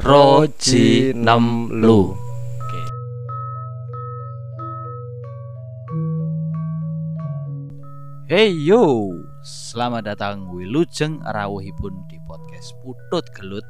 Roji 0.00 1.12
Nem 1.12 1.68
Lu. 1.68 2.16
Hey 8.24 8.48
yo, 8.64 9.12
selamat 9.44 10.08
datang 10.08 10.48
Wilujeng 10.56 11.20
Rawuhipun 11.20 12.08
di 12.08 12.16
podcast 12.24 12.72
Putut 12.80 13.28
Gelut. 13.36 13.68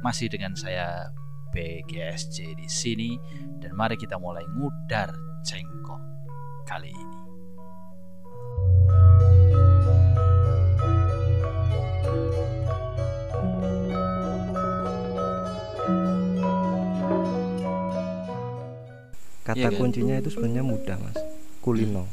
Masih 0.00 0.32
dengan 0.32 0.56
saya 0.56 1.12
BGSJ 1.52 2.56
di 2.56 2.64
sini 2.64 3.20
dan 3.60 3.76
mari 3.76 4.00
kita 4.00 4.16
mulai 4.16 4.48
ngudar 4.56 5.12
cengkok 5.44 6.00
kali 6.64 6.88
ini. 6.88 7.29
Kata 19.50 19.58
Iya 19.58 19.68
kan? 19.68 19.78
kuncinya 19.80 20.14
itu 20.16 20.30
sebenarnya 20.30 20.62
mudah, 20.62 20.96
Mas. 20.96 21.18
Kulino, 21.58 22.06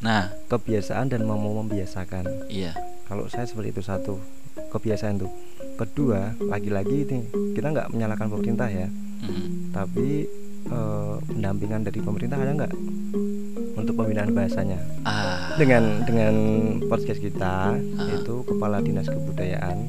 Nah, 0.00 0.32
kebiasaan 0.46 1.06
dan 1.06 1.22
mau 1.22 1.36
membiasakan. 1.36 2.48
iya. 2.48 2.72
Kalau 3.04 3.28
saya 3.28 3.44
seperti 3.44 3.68
itu 3.70 3.82
satu, 3.82 4.16
kebiasaan 4.70 5.16
tuh. 5.18 5.28
Kedua, 5.74 6.32
lagi-lagi 6.40 7.04
ini 7.04 7.18
kita 7.52 7.68
nggak 7.68 7.88
menyalahkan 7.90 8.28
pemerintah 8.28 8.66
ya, 8.66 8.88
Mm. 9.20 9.70
tapi 9.70 10.24
eh, 10.64 11.16
pendampingan 11.22 11.84
dari 11.84 12.00
pemerintah 12.00 12.36
ada 12.38 12.52
nggak 12.54 12.72
untuk 13.74 13.94
pembinaan 13.94 14.32
bahasanya? 14.32 14.80
Ah, 15.02 15.52
Dengan 15.54 16.00
dengan 16.02 16.34
podcast 16.82 17.20
kita 17.20 17.76
Ah. 17.76 18.08
itu 18.10 18.40
kepala 18.42 18.80
dinas 18.80 19.04
kebudayaan 19.04 19.84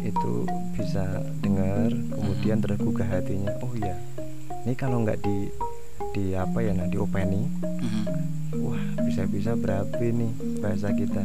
itu 0.00 0.48
bisa 0.72 1.04
dengar, 1.38 1.92
kemudian 2.10 2.58
tergugah 2.58 3.04
hatinya. 3.06 3.52
Oh 3.60 3.76
iya, 3.76 3.92
ini 4.62 4.72
kalau 4.72 5.04
nggak 5.04 5.20
di 5.20 5.52
di 6.12 6.32
apa 6.36 6.58
ya, 6.64 6.72
nah 6.72 6.88
diopeni, 6.88 7.46
mhm. 7.62 8.04
Wah, 8.56 8.84
bisa-bisa 9.04 9.52
berapa 9.58 10.00
nih 10.00 10.32
bahasa 10.64 10.88
kita? 10.94 11.24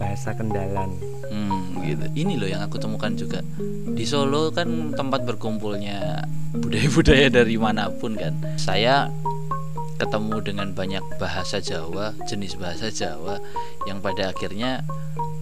Bahasa 0.00 0.32
Kendalan. 0.32 0.96
Hmm, 1.28 1.84
gitu. 1.84 2.06
Ini 2.16 2.40
loh 2.40 2.48
yang 2.48 2.64
aku 2.64 2.80
temukan 2.80 3.12
juga 3.12 3.44
di 3.92 4.04
Solo 4.08 4.48
kan 4.54 4.94
tempat 4.96 5.28
berkumpulnya 5.28 6.24
budaya-budaya 6.56 7.28
dari 7.28 7.60
mana 7.60 7.92
pun 7.92 8.16
kan. 8.16 8.32
Saya 8.56 9.12
ketemu 9.98 10.36
dengan 10.40 10.68
banyak 10.72 11.02
bahasa 11.18 11.58
Jawa, 11.58 12.14
jenis 12.30 12.54
bahasa 12.54 12.88
Jawa 12.88 13.42
yang 13.90 13.98
pada 13.98 14.30
akhirnya 14.30 14.86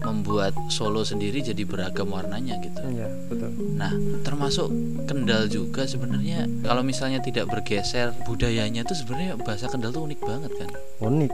membuat 0.01 0.55
Solo 0.71 1.03
sendiri 1.03 1.43
jadi 1.43 1.67
beragam 1.67 2.09
warnanya 2.13 2.57
gitu. 2.63 2.79
Iya, 2.79 3.07
betul. 3.27 3.51
Nah, 3.75 3.91
termasuk 4.23 4.69
Kendal 5.07 5.47
juga 5.51 5.83
sebenarnya 5.87 6.47
kalau 6.63 6.83
misalnya 6.83 7.19
tidak 7.19 7.51
bergeser 7.51 8.15
budayanya 8.23 8.87
tuh 8.87 8.95
sebenarnya 8.95 9.35
bahasa 9.41 9.67
Kendal 9.67 9.91
tuh 9.91 10.07
unik 10.07 10.19
banget 10.23 10.51
kan. 10.57 10.69
Unik. 11.03 11.31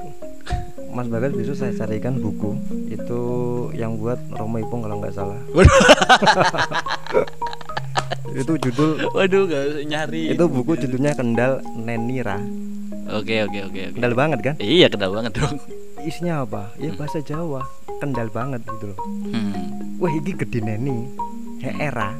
Mas 0.93 1.09
Bagas 1.09 1.33
besok 1.33 1.57
saya 1.57 1.73
carikan 1.73 2.21
buku 2.21 2.53
itu 2.89 3.21
yang 3.73 3.97
buat 3.97 4.21
Romo 4.29 4.61
Ipung 4.61 4.85
kalau 4.85 5.01
nggak 5.01 5.15
salah. 5.17 5.41
itu 8.33 8.53
judul 8.57 9.13
Waduh, 9.13 9.45
gak 9.45 9.61
usah 9.69 9.83
nyari. 9.85 10.33
itu 10.33 10.45
buku 10.49 10.77
judulnya 10.81 11.13
Kendal 11.13 11.61
Nenira. 11.77 12.41
Oke, 13.13 13.35
oke, 13.41 13.59
oke, 13.63 13.81
oke. 13.85 13.93
Kendal 13.93 14.13
banget 14.13 14.39
kan? 14.41 14.55
Iya, 14.57 14.89
kendal 14.89 15.13
banget 15.13 15.37
dong. 15.37 15.61
Isinya 16.01 16.41
apa? 16.41 16.73
Ya 16.75 16.91
bahasa 16.93 17.21
Jawa. 17.21 17.61
Kendal 17.97 18.27
banget 18.27 18.65
gitu 18.67 18.91
loh. 18.91 18.99
Hmm. 19.29 19.53
Wah, 19.97 20.09
ini 20.09 20.31
gede 20.33 20.59
neni. 20.59 20.97
Era, 21.63 22.11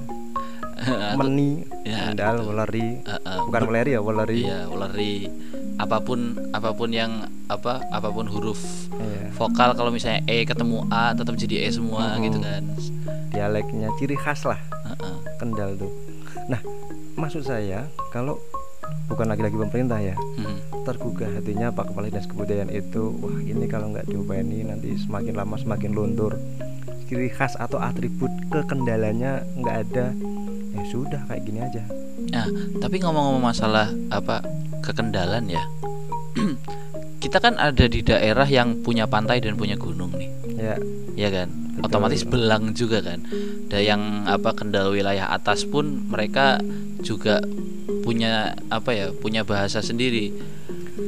meni, 1.20 1.68
Ya, 1.84 2.08
kendal, 2.08 2.48
weleri. 2.48 3.02
Eh, 3.02 3.12
eh, 3.12 3.40
Bukan 3.44 3.62
weleri 3.68 3.92
ya, 3.92 4.00
weleri. 4.00 4.40
Iya, 4.42 4.60
uleri. 4.66 5.28
Apa 5.76 6.00
pun 6.00 6.20
apa 6.54 6.72
pun 6.72 6.90
yang 6.90 7.26
apa 7.50 7.84
apa 7.90 8.08
pun 8.08 8.24
huruf 8.24 8.62
Iya. 8.94 9.34
vokal 9.34 9.74
kalau 9.74 9.90
misalnya 9.90 10.22
E 10.24 10.46
ketemu 10.46 10.86
A 10.88 11.12
tetap 11.12 11.34
jadi 11.36 11.66
E 11.66 11.74
semua 11.74 12.16
Mhm. 12.16 12.22
gitu 12.24 12.38
kan. 12.40 12.64
Dialeknya 13.30 13.90
ciri 13.98 14.16
khas 14.16 14.46
lah. 14.46 14.62
Heeh. 14.86 15.16
Kendal 15.36 15.76
tuh. 15.76 15.92
Nah, 16.46 16.62
maksud 17.16 17.44
saya 17.44 17.84
kalau 18.08 18.40
bukan 19.08 19.28
lagi-lagi 19.30 19.56
pemerintah 19.56 20.00
ya, 20.00 20.16
Hmm. 20.16 20.58
tergugah 20.84 21.30
hatinya 21.32 21.72
Pak 21.72 21.92
Kepala 21.92 22.12
Dinas 22.12 22.28
Kebudayaan 22.28 22.72
itu, 22.72 23.14
wah 23.20 23.38
ini 23.38 23.66
kalau 23.68 23.92
nggak 23.92 24.08
diopeni 24.08 24.68
nanti 24.68 24.96
semakin 24.98 25.34
lama 25.36 25.56
semakin 25.56 25.92
luntur. 25.92 26.36
Ciri 27.08 27.30
khas 27.30 27.54
atau 27.56 27.78
atribut 27.78 28.32
kekendalanya 28.50 29.44
nggak 29.56 29.78
ada. 29.88 30.12
Ya 30.74 30.84
sudah 30.90 31.22
kayak 31.30 31.44
gini 31.46 31.60
aja. 31.62 31.84
Nah, 32.34 32.48
tapi 32.82 32.98
ngomong-ngomong 33.00 33.44
masalah 33.44 33.94
apa 34.10 34.42
kekendalan 34.82 35.46
ya. 35.46 35.62
Kita 37.24 37.38
kan 37.40 37.56
ada 37.56 37.86
di 37.86 38.02
daerah 38.02 38.48
yang 38.50 38.82
punya 38.82 39.06
pantai 39.06 39.40
dan 39.40 39.56
punya 39.56 39.78
gunung 39.78 40.12
nih. 40.18 40.32
Ya, 40.58 40.76
ya 41.14 41.30
kan 41.30 41.48
Betul. 41.74 41.90
otomatis 41.90 42.24
belang 42.24 42.72
juga 42.72 43.02
kan 43.02 43.26
dan 43.68 43.82
yang 43.82 44.02
apa 44.30 44.54
kendal 44.54 44.94
wilayah 44.94 45.28
atas 45.34 45.66
pun 45.66 46.06
mereka 46.08 46.62
juga 47.02 47.42
punya 48.02 48.34
apa 48.68 48.92
ya 48.92 49.06
punya 49.12 49.42
bahasa 49.42 49.80
sendiri 49.80 50.32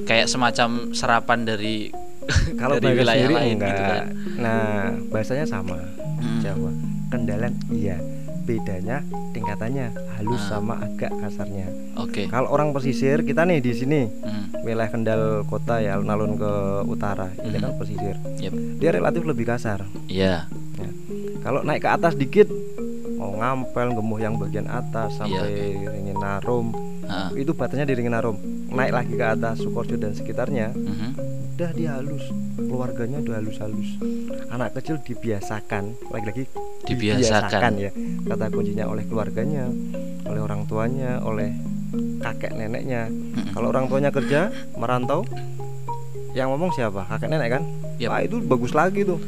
kayak 0.03 0.25
semacam 0.25 0.91
serapan 0.91 1.39
dari 1.43 1.89
kalau 2.61 2.77
dari 2.77 2.97
wilayah 2.97 3.21
sendiri 3.23 3.35
lain 3.35 3.55
enggak. 3.55 3.69
gitu 3.69 3.83
kan 3.83 4.05
Nah, 4.35 4.91
bahasanya 5.07 5.45
sama. 5.45 5.79
Hmm. 6.17 6.41
Jawa. 6.41 6.71
Kendalan 7.07 7.53
iya. 7.69 7.95
Bedanya 8.41 9.01
tingkatannya 9.31 9.89
halus 10.11 10.37
Ah. 10.43 10.57
sama 10.57 10.77
agak 10.77 11.09
kasarnya. 11.15 11.65
oke 11.95 12.27
Kalau 12.27 12.49
orang 12.49 12.69
pesisir, 12.71 13.21
kita 13.21 13.41
nih 13.41 13.57
di 13.57 13.73
sini 13.73 14.01
Hmm, 14.21 14.53
wilayah 14.61 14.85
Kendal 14.87 15.21
kota 15.43 15.79
ya 15.79 15.95
alun-alun 15.95 16.35
ke 16.35 16.51
utara 16.83 17.29
ini 17.39 17.55
Mhm. 17.55 17.63
kan 17.63 17.71
pesisir 17.75 18.15
yep. 18.37 18.53
dia 18.75 18.89
relatif 18.91 19.23
lebih 19.23 19.45
kasar 19.45 19.85
ya 20.05 20.45
ya. 20.75 20.89
kalau 21.39 21.61
naik 21.61 21.81
ke 21.81 21.89
atas 21.89 22.13
dikit 22.13 22.45
mau 23.35 23.43
ngampel 23.43 23.99
gemuh 23.99 24.19
yang 24.23 24.39
bagian 24.39 24.71
atas 24.71 25.19
sampai 25.19 25.75
ringin 25.75 26.15
arum 26.23 26.71
Ah, 27.05 27.29
itu 27.37 27.53
batasnya 27.53 27.85
di 27.85 27.93
ringin 27.93 28.17
arum 28.17 28.33
naik 28.73 28.89
lagi 28.89 29.13
ke 29.13 29.21
atas 29.21 29.61
Sukoharjo 29.61 29.93
dan 29.99 30.17
sekitarnya 30.17 30.73
mhm. 30.73 31.09
udah 31.53 31.71
dia 31.77 31.93
halus 31.99 32.25
keluarganya 32.57 33.21
udah 33.21 33.37
halus-halus. 33.37 34.01
Anak 34.49 34.73
kecil 34.73 34.97
dibiasakan 35.05 35.93
lagi-lagi 36.09 36.49
Dibiasakan. 36.89 37.77
ya 37.77 37.91
kata 38.25 38.49
kuncinya 38.49 38.89
oleh 38.89 39.05
keluarganya 39.05 39.69
oleh 40.25 40.41
orang 40.41 40.65
tuanya 40.65 41.21
oleh 41.21 41.53
kakek 42.25 42.57
neneknya. 42.57 43.05
Mhm. 43.11 43.53
kalau 43.53 43.69
orang 43.69 43.85
tuanya 43.85 44.09
kerja 44.09 44.49
merantau 44.73 45.29
yang 46.33 46.49
ngomong 46.57 46.73
siapa? 46.73 47.05
Kakek 47.05 47.29
nenek 47.29 47.49
kan? 47.53 47.63
Yap. 48.01 48.17
Wah 48.17 48.21
itu 48.25 48.41
bagus 48.41 48.73
lagi 48.73 49.05
tuh 49.05 49.21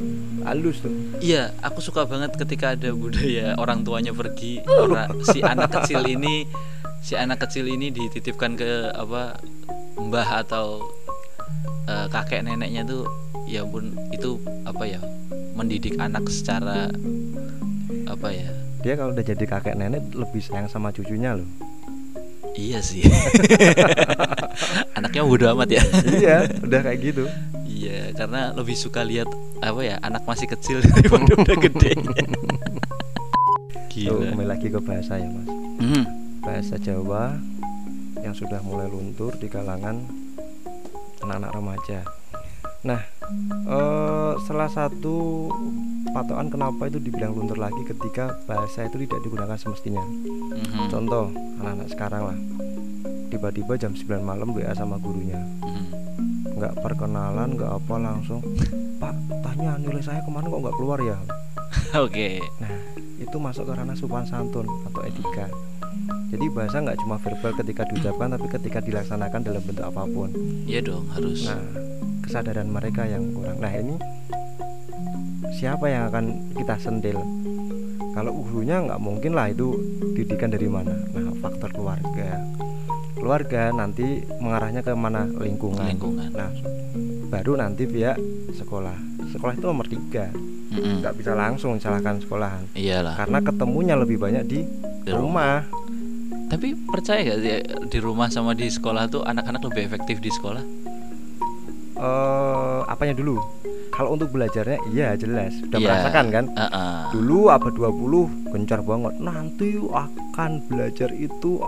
halus 0.48 0.80
tuh. 0.80 0.92
Iya, 1.20 1.52
aku 1.60 1.84
suka 1.84 2.08
banget 2.08 2.32
ketika 2.34 2.72
ada 2.72 2.90
budaya 2.96 3.54
orang 3.60 3.84
tuanya 3.84 4.16
pergi, 4.16 4.64
orang 4.64 5.20
si 5.32 5.44
anak 5.44 5.68
kecil 5.70 6.02
ini 6.08 6.48
si 7.04 7.14
anak 7.14 7.44
kecil 7.46 7.68
ini 7.68 7.92
dititipkan 7.94 8.58
ke 8.58 8.90
apa 8.90 9.38
mbah 9.98 10.42
atau 10.42 10.82
eh, 11.86 12.06
kakek 12.10 12.42
neneknya 12.42 12.82
tuh 12.82 13.06
ya 13.48 13.64
pun 13.64 13.96
itu 14.12 14.36
apa 14.68 14.84
ya 14.84 15.00
mendidik 15.56 15.96
anak 16.00 16.26
secara 16.32 16.90
apa 18.08 18.28
ya. 18.32 18.50
Dia 18.82 18.94
kalau 18.94 19.10
udah 19.12 19.24
jadi 19.26 19.44
kakek 19.44 19.74
nenek 19.76 20.02
lebih 20.14 20.40
sayang 20.42 20.70
sama 20.70 20.94
cucunya 20.94 21.34
loh. 21.34 21.48
Iya 22.58 22.82
sih. 22.82 23.06
Anaknya 24.98 25.22
bodo 25.22 25.46
amat 25.54 25.70
ya. 25.70 25.82
Iya 26.06 26.50
udah 26.62 26.80
kayak 26.82 26.98
gitu 27.02 27.24
iya 27.78 28.10
karena 28.10 28.50
lebih 28.58 28.74
suka 28.74 29.06
lihat 29.06 29.30
apa 29.62 29.80
ya 29.86 29.96
anak 30.02 30.26
masih 30.26 30.50
kecil 30.50 30.82
daripada 30.86 31.30
udah 31.38 31.56
gede. 31.62 31.92
Tuh 31.94 32.10
gila. 33.94 34.34
kembali 34.34 34.48
lagi 34.50 34.66
ke 34.70 34.78
bahasa 34.82 35.18
ya 35.18 35.28
mas. 35.30 35.46
Hmm, 35.78 36.04
bahasa 36.42 36.74
Jawa 36.78 37.38
yang 38.22 38.34
sudah 38.34 38.58
mulai 38.66 38.90
luntur 38.90 39.34
di 39.38 39.46
kalangan 39.46 40.02
anak-anak 41.22 41.50
remaja. 41.54 42.00
Nah, 42.86 43.02
eh, 43.66 44.32
salah 44.46 44.70
satu 44.70 45.50
patokan 46.14 46.50
kenapa 46.50 46.86
itu 46.86 47.02
dibilang 47.02 47.34
luntur 47.34 47.58
lagi 47.58 47.82
ketika 47.82 48.38
bahasa 48.46 48.86
itu 48.86 49.02
tidak 49.02 49.18
digunakan 49.26 49.58
semestinya. 49.58 50.02
mhm, 50.02 50.86
Contoh, 50.86 51.34
anak-anak 51.58 51.88
sekarang 51.90 52.22
lah, 52.32 52.38
tiba-tiba 53.34 53.74
jam 53.74 53.98
9 53.98 54.22
malam 54.22 54.54
WA 54.54 54.70
sama 54.78 54.94
gurunya, 54.98 55.42
mhm. 55.62 55.84
Nggak 56.58 56.74
perkenalan, 56.82 57.54
nggak 57.54 57.72
apa 57.72 57.94
langsung, 57.96 58.42
Pak, 58.98 59.14
tanya 59.46 59.78
nilai 59.78 60.02
saya 60.02 60.20
ke 60.20 60.30
mana 60.30 60.50
kok 60.50 60.60
nggak 60.60 60.76
keluar 60.76 60.98
ya? 60.98 61.18
oke 62.04 62.28
Nah, 62.58 62.74
itu 63.22 63.36
masuk 63.38 63.70
ke 63.70 63.72
ranah 63.78 63.94
sopan 63.94 64.26
santun 64.26 64.66
atau 64.90 65.00
etika. 65.06 65.46
Jadi 66.28 66.44
bahasa 66.52 66.82
nggak 66.82 66.98
cuma 67.00 67.16
verbal 67.16 67.52
ketika 67.56 67.86
diucapkan, 67.88 68.34
tapi 68.34 68.46
ketika 68.50 68.78
dilaksanakan 68.82 69.40
dalam 69.40 69.62
bentuk 69.64 69.84
apa 69.86 70.02
pun. 70.04 70.34
Iya 70.66 70.84
dong 70.84 71.08
harus. 71.14 71.46
Nah, 71.46 71.62
kesadaran 72.20 72.68
mereka 72.68 73.06
yang 73.08 73.32
kurang. 73.32 73.62
Nah, 73.62 73.72
ini 73.72 73.96
siapa 75.56 75.88
yang 75.88 76.12
akan 76.12 76.52
kita 76.58 76.76
sendil? 76.76 77.22
kalau 78.18 78.34
gurunya 78.34 78.82
nggak 78.82 78.98
mungkin 78.98 79.30
lah 79.30 79.46
itu 79.46 79.78
didikan 80.18 80.50
dari 80.50 80.66
mana 80.66 80.90
nah 81.14 81.30
faktor 81.38 81.70
keluarga 81.70 82.17
keluarga 83.28 83.68
nanti 83.70 84.24
mengarahnya 84.40 84.80
ke 84.80 84.96
mana? 84.96 85.28
Lingkungan. 85.28 85.84
Lingkungan. 85.84 86.32
nah 86.32 86.48
baru 87.28 87.60
nanti 87.60 87.84
pihak 87.84 88.16
sekolah. 88.56 88.96
Sekolah 89.28 89.52
itu 89.52 89.68
nomor 89.68 89.84
tiga. 89.84 90.32
Nggak 90.72 91.12
bisa 91.12 91.36
langsung 91.36 91.76
salahkan 91.76 92.24
sekolahan. 92.24 92.64
Iyalah. 92.72 93.20
Karena 93.20 93.44
ketemunya 93.44 94.00
lebih 94.00 94.16
banyak 94.16 94.48
di 94.48 94.64
Di 95.04 95.12
rumah. 95.12 95.60
tapi 96.48 96.72
percaya 96.72 97.20
gak 97.20 97.40
sih 97.44 97.60
di 97.92 97.98
rumah 98.00 98.32
sama 98.32 98.56
di 98.56 98.64
sekolah 98.64 99.12
tuh 99.12 99.20
anak-anak 99.20 99.60
lebih 99.68 99.84
efektif 99.84 100.16
di 100.16 100.32
sekolah? 100.32 100.64
Eh 102.00 102.80
apanya 102.88 103.12
dulu? 103.12 103.36
Kalau 103.92 104.16
untuk 104.16 104.32
belajarnya 104.32 104.80
iya 104.88 105.12
jelas. 105.12 105.52
Udah 105.60 105.76
Iya. 105.76 105.84
merasakan 105.84 106.26
kan? 106.32 106.44
Heeh. 106.48 106.98
dulu 107.12 107.52
abad 107.52 107.76
20 107.76 108.24
gencar 108.48 108.80
banget. 108.80 109.20
Nanti 109.20 109.76
akan 109.76 110.50
belajar 110.64 111.12
itu 111.12 111.60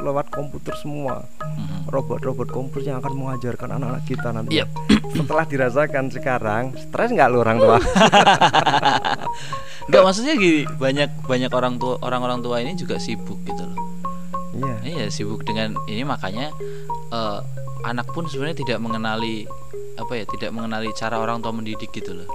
lewat 0.00 0.32
komputer 0.32 0.74
semua. 0.76 1.24
Mhm. 1.40 1.90
robot-robot 1.90 2.48
komputer 2.54 2.94
yang 2.94 3.02
akan 3.02 3.12
mengajarkan 3.18 3.68
anak-anak 3.76 4.04
kita 4.06 4.28
nanti. 4.30 4.62
Yep. 4.62 4.68
setelah 5.18 5.44
dirasakan 5.44 6.04
sekarang 6.14 6.64
stres 6.78 7.10
nggak 7.10 7.28
lu 7.34 7.42
orang 7.42 7.58
tua? 7.58 7.78
Enggak 9.90 10.02
maksudnya 10.06 10.38
gini 10.38 10.70
banyak 10.78 11.10
banyak 11.26 11.50
orang 11.50 11.74
tua 11.82 11.98
orang-orang 12.06 12.38
tua 12.46 12.62
ini 12.62 12.78
juga 12.78 13.02
sibuk 13.02 13.42
gitu 13.42 13.66
loh. 13.66 13.78
Iya. 14.54 14.76
Iya 14.86 15.06
sibuk 15.10 15.42
dengan 15.42 15.74
ini 15.90 16.06
makanya 16.06 16.54
eh, 17.10 17.40
anak 17.82 18.06
pun 18.14 18.30
sebenarnya 18.30 18.62
tidak 18.62 18.78
mengenali 18.78 19.50
apa 19.98 20.12
ya 20.16 20.24
tidak 20.30 20.54
mengenali 20.54 20.94
cara 20.94 21.18
orang 21.18 21.42
tua 21.42 21.50
mendidik 21.50 21.90
gitu 21.90 22.14
loh. 22.22 22.28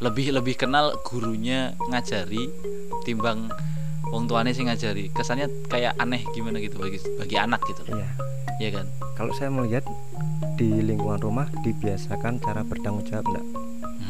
Lebih 0.00 0.34
lebih 0.34 0.56
kenal 0.56 0.96
gurunya 1.04 1.76
ngajari 1.92 2.48
timbang 3.04 3.52
wong 4.12 4.28
tuanya 4.28 4.52
sih 4.52 4.68
ngajari. 4.68 5.08
Kesannya 5.10 5.48
kayak 5.66 5.96
aneh 5.96 6.20
gimana 6.36 6.60
gitu 6.60 6.76
bagi 6.76 7.00
bagi 7.16 7.36
anak 7.40 7.64
gitu. 7.66 7.80
Loh 7.88 7.98
iya. 7.98 8.08
Iya 8.60 8.70
kan? 8.78 8.86
Kalau 9.16 9.32
saya 9.32 9.48
melihat 9.48 9.82
di 10.60 10.68
lingkungan 10.84 11.18
rumah 11.18 11.48
dibiasakan 11.64 12.38
cara 12.38 12.60
bertanggung 12.62 13.08
jawab 13.08 13.24
enggak 13.32 13.46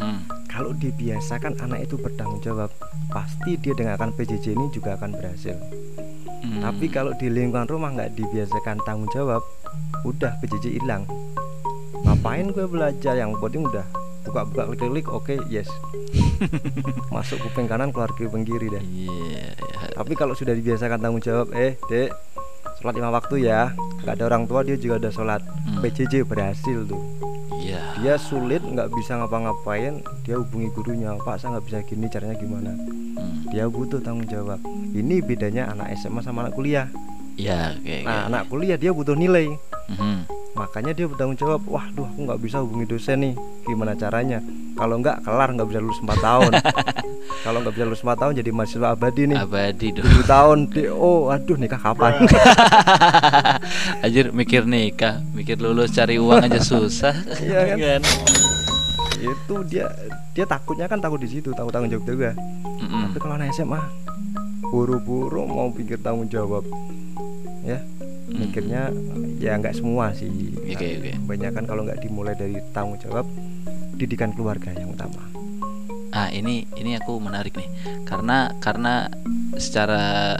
Hmm. 0.03 0.19
kalau 0.51 0.75
dibiasakan 0.75 1.63
anak 1.63 1.87
itu 1.87 1.95
bertanggung 1.95 2.43
jawab 2.43 2.75
pasti 3.13 3.55
dia 3.61 3.71
dengan 3.77 3.95
akan 3.95 4.11
PJJ 4.17 4.59
ini 4.59 4.67
juga 4.75 4.99
akan 4.99 5.15
berhasil. 5.15 5.55
Hmm. 6.43 6.59
tapi 6.59 6.91
kalau 6.91 7.15
di 7.15 7.31
lingkungan 7.31 7.71
rumah 7.71 7.95
nggak 7.95 8.19
dibiasakan 8.19 8.83
tanggung 8.83 9.07
jawab 9.15 9.47
udah 10.03 10.35
PJJ 10.43 10.83
hilang. 10.83 11.07
Ngapain 12.03 12.51
gue 12.51 12.67
belajar? 12.67 13.15
Yang 13.15 13.39
penting 13.39 13.63
udah 13.63 13.87
buka-buka 14.27 14.75
klik-klik 14.75 15.07
oke 15.07 15.39
yes. 15.47 15.71
Masuk 17.15 17.39
kuping 17.47 17.71
kanan 17.71 17.95
keluar 17.95 18.11
kuping 18.11 18.43
kiri 18.43 18.75
deh. 18.75 18.83
Iya 18.83 19.13
iya. 19.31 19.32
Tapi 19.93 20.13
kalau 20.17 20.33
sudah 20.33 20.57
dibiasakan 20.57 20.99
tanggung 20.99 21.23
jawab 21.23 21.53
eh 21.53 21.77
dek 21.89 22.11
sholat 22.81 22.95
lima 22.99 23.11
waktu 23.15 23.47
ya. 23.47 23.71
Nggak 24.03 24.15
ada 24.19 24.25
orang 24.27 24.45
tua 24.51 24.61
dia 24.67 24.75
juga 24.75 24.99
ada 24.99 25.11
sholat. 25.15 25.41
Hmm. 25.45 25.79
PJJ 25.79 26.27
berhasil 26.27 26.83
tuh. 26.89 26.99
Iya. 27.63 27.79
Dia 28.03 28.15
sulit 28.19 28.59
nggak 28.67 28.91
bisa 28.91 29.23
ngapa-ngapain. 29.23 30.03
Dia 30.27 30.43
hubungi 30.43 30.73
gurunya 30.75 31.15
pak 31.23 31.39
saya 31.39 31.57
nggak 31.57 31.67
bisa 31.71 31.79
gini 31.87 32.07
caranya 32.11 32.35
gimana? 32.35 32.73
Hmm. 32.75 33.47
dia 33.55 33.69
butuh 33.71 34.01
tanggung 34.03 34.27
jawab. 34.27 34.59
Ini 34.93 35.23
bedanya 35.23 35.71
anak 35.71 35.95
SMA 36.01 36.25
sama 36.25 36.43
anak 36.49 36.59
kuliah. 36.59 36.91
Iya 37.39 37.77
kayak 37.81 38.03
nah 38.05 38.27
anak 38.29 38.51
kuliah 38.51 38.77
dia 38.81 38.91
butuh 38.91 39.15
nilai. 39.15 39.55
Mhm. 39.93 40.43
makanya 40.53 40.93
dia 40.93 41.09
bertanggung 41.09 41.41
jawab 41.41 41.65
wah 41.65 41.89
duh 41.97 42.05
aku 42.05 42.29
nggak 42.29 42.41
bisa 42.45 42.61
hubungi 42.61 42.85
dosen 42.85 43.25
nih. 43.25 43.35
Gimana 43.65 43.97
caranya? 43.97 44.45
Kalau 44.77 45.01
nggak 45.01 45.25
kelar 45.25 45.49
nggak 45.49 45.69
bisa 45.69 45.81
lulus 45.81 45.97
4 46.05 46.13
tahun 46.21 46.53
kalau 47.43 47.59
nggak 47.59 47.75
bisa 47.75 47.85
lulus 47.91 48.03
4 48.07 48.23
tahun 48.23 48.33
jadi 48.39 48.51
mahasiswa 48.55 48.89
abadi 48.95 49.23
nih. 49.27 49.39
Abadi 49.43 49.87
dong 49.99 50.07
7 50.07 50.31
tahun 50.31 50.59
DO 50.71 51.13
aduh 51.27 51.57
nikah 51.59 51.81
kapan? 51.83 52.23
Anjir 54.07 54.31
mikir 54.31 54.63
nikah, 54.63 55.19
mikir 55.35 55.59
lulus 55.59 55.91
cari 55.91 56.23
uang 56.23 56.47
aja 56.47 56.63
susah. 56.63 57.15
Iya 57.43 57.75
kan? 57.75 58.03
itu 59.23 59.55
dia 59.71 59.87
dia 60.35 60.43
takutnya 60.43 60.91
kan 60.91 60.99
takut 60.99 61.23
di 61.23 61.31
situ 61.31 61.55
takut 61.55 61.71
tanggung 61.71 61.91
jawab 61.91 62.07
juga. 62.07 62.31
Mm-mm. 62.83 63.15
tapi 63.15 63.19
kalau 63.23 63.35
anak 63.39 63.55
SMA 63.55 63.79
buru-buru 64.67 65.47
mau 65.47 65.71
pikir 65.71 65.99
tanggung 66.03 66.27
jawab 66.31 66.67
ya. 67.63 67.79
Mikirnya 68.33 68.91
ya 69.39 69.59
nggak 69.59 69.79
semua 69.79 70.11
sih. 70.17 70.27
Oke, 70.67 70.99
oke. 70.99 71.13
banyak 71.27 71.51
kan 71.55 71.65
kalau 71.71 71.87
nggak 71.87 72.03
dimulai 72.03 72.35
dari 72.35 72.59
tanggung 72.75 72.99
jawab 72.99 73.27
didikan 73.95 74.35
keluarga 74.35 74.75
yang 74.75 74.91
utama 74.91 75.32
Ah 76.13 76.29
ini 76.29 76.69
ini 76.77 77.01
aku 77.01 77.17
menarik 77.17 77.57
nih. 77.57 77.69
Karena 78.05 78.53
karena 78.61 79.09
secara 79.57 80.37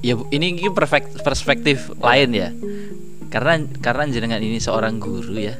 ya 0.00 0.16
ini 0.32 0.56
ini 0.56 0.68
perfect 0.72 1.20
perspektif 1.20 1.92
lain 2.00 2.32
ya. 2.32 2.48
Karena 3.28 3.60
karena 3.84 4.08
jenengan 4.08 4.40
ini 4.40 4.56
seorang 4.56 4.96
guru 4.96 5.36
ya. 5.36 5.56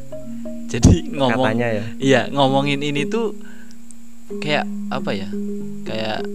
Jadi 0.67 1.13
ngomong 1.15 1.47
katanya 1.47 1.69
ya. 1.71 1.85
iya 2.03 2.21
ngomongin 2.33 2.83
ini 2.83 3.07
tuh 3.07 3.37
kayak 4.43 4.65
apa 4.91 5.11
ya? 5.15 5.29
Kayak 5.87 6.27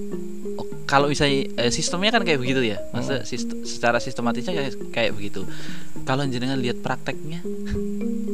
oh, 0.56 0.68
kalau 0.88 1.12
misalnya 1.12 1.51
eh, 1.57 1.71
sistemnya 1.74 2.15
kan 2.15 2.24
kayak 2.24 2.39
begitu 2.39 2.63
ya. 2.63 2.80
Masa 2.95 3.25
sist- 3.27 3.65
secara 3.68 3.98
sistematisnya 3.98 4.53
kayak 4.56 4.74
kayak 4.94 5.12
begitu. 5.18 5.44
Kalau 6.06 6.24
jenengan 6.30 6.62
lihat 6.62 6.80
prakteknya 6.86 7.42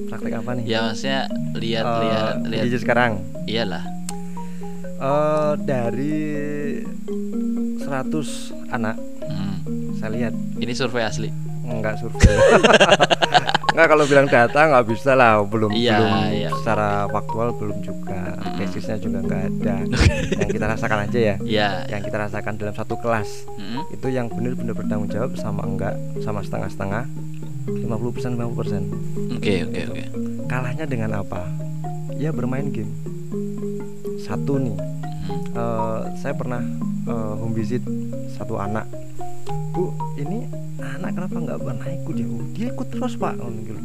praktek 0.07 0.39
apa 0.39 0.51
nih? 0.55 0.63
ya 0.67 0.79
maksudnya 0.87 1.21
lihat 1.55 1.85
Eh, 1.87 2.01
lihat 2.03 2.35
lihat 2.47 2.81
sekarang? 2.83 3.11
Iyalah 3.47 3.96
Eh, 4.97 5.53
dari 5.61 6.17
100 7.77 8.49
anak. 8.73 8.97
Hmm. 9.27 9.57
saya 9.93 10.09
lihat. 10.13 10.33
Ini 10.57 10.73
survei 10.73 11.05
asli? 11.05 11.29
Nggak 11.61 12.01
survei. 12.01 12.25
Nggak 13.77 13.93
kalau 13.93 14.09
bilang 14.09 14.25
data 14.25 14.57
nggak 14.57 14.85
bisa 14.89 15.13
lah. 15.13 15.37
Belum 15.45 15.69
Iya, 15.69 16.01
belum. 16.01 16.13
iya. 16.33 16.49
secara 16.57 17.05
faktual 17.05 17.53
belum 17.53 17.77
juga. 17.85 18.33
Mm-mm. 18.41 18.57
basisnya 18.57 18.97
juga 18.97 19.21
nggak 19.21 19.41
ada. 19.53 19.75
Yang 20.41 20.49
kita 20.49 20.65
rasakan 20.65 20.99
aja 21.05 21.19
ya. 21.19 21.35
Ya 21.45 21.69
yang 21.85 22.01
kita 22.01 22.17
rasakan 22.17 22.57
dalam 22.57 22.73
satu 22.73 22.97
kelas. 22.97 23.45
Mm-mm. 23.53 23.85
itu 23.93 24.07
yang 24.09 24.33
benar-benar 24.33 24.73
bertanggung 24.73 25.13
jawab 25.13 25.37
sama 25.37 25.61
enggak 25.61 25.93
sama 26.25 26.41
setengah-setengah. 26.41 27.05
50% 27.69 28.33
50% 28.33 29.37
oke 29.37 29.53
oke 29.69 29.81
oke. 29.93 30.03
Kalahnya 30.49 30.85
dengan 30.89 31.21
apa? 31.21 31.45
Ya 32.17 32.33
bermain 32.33 32.73
game 32.73 32.89
satu 34.27 34.59
nih. 34.59 34.77
Eh, 35.55 35.99
saya 36.19 36.33
pernah 36.35 36.59
eh, 37.07 37.33
home 37.39 37.55
visit 37.55 37.83
satu 38.35 38.59
anak. 38.59 38.83
Bu 39.71 39.95
ini 40.19 40.43
anak 40.83 41.15
kenapa 41.15 41.35
nggak 41.39 41.59
pernah 41.63 41.87
ikut 41.87 42.15
ya? 42.19 42.27
Bu? 42.27 42.37
dia 42.51 42.67
ikut 42.75 42.87
terus 42.91 43.13
pak. 43.15 43.35
Oh, 43.39 43.49
gitu. 43.51 43.79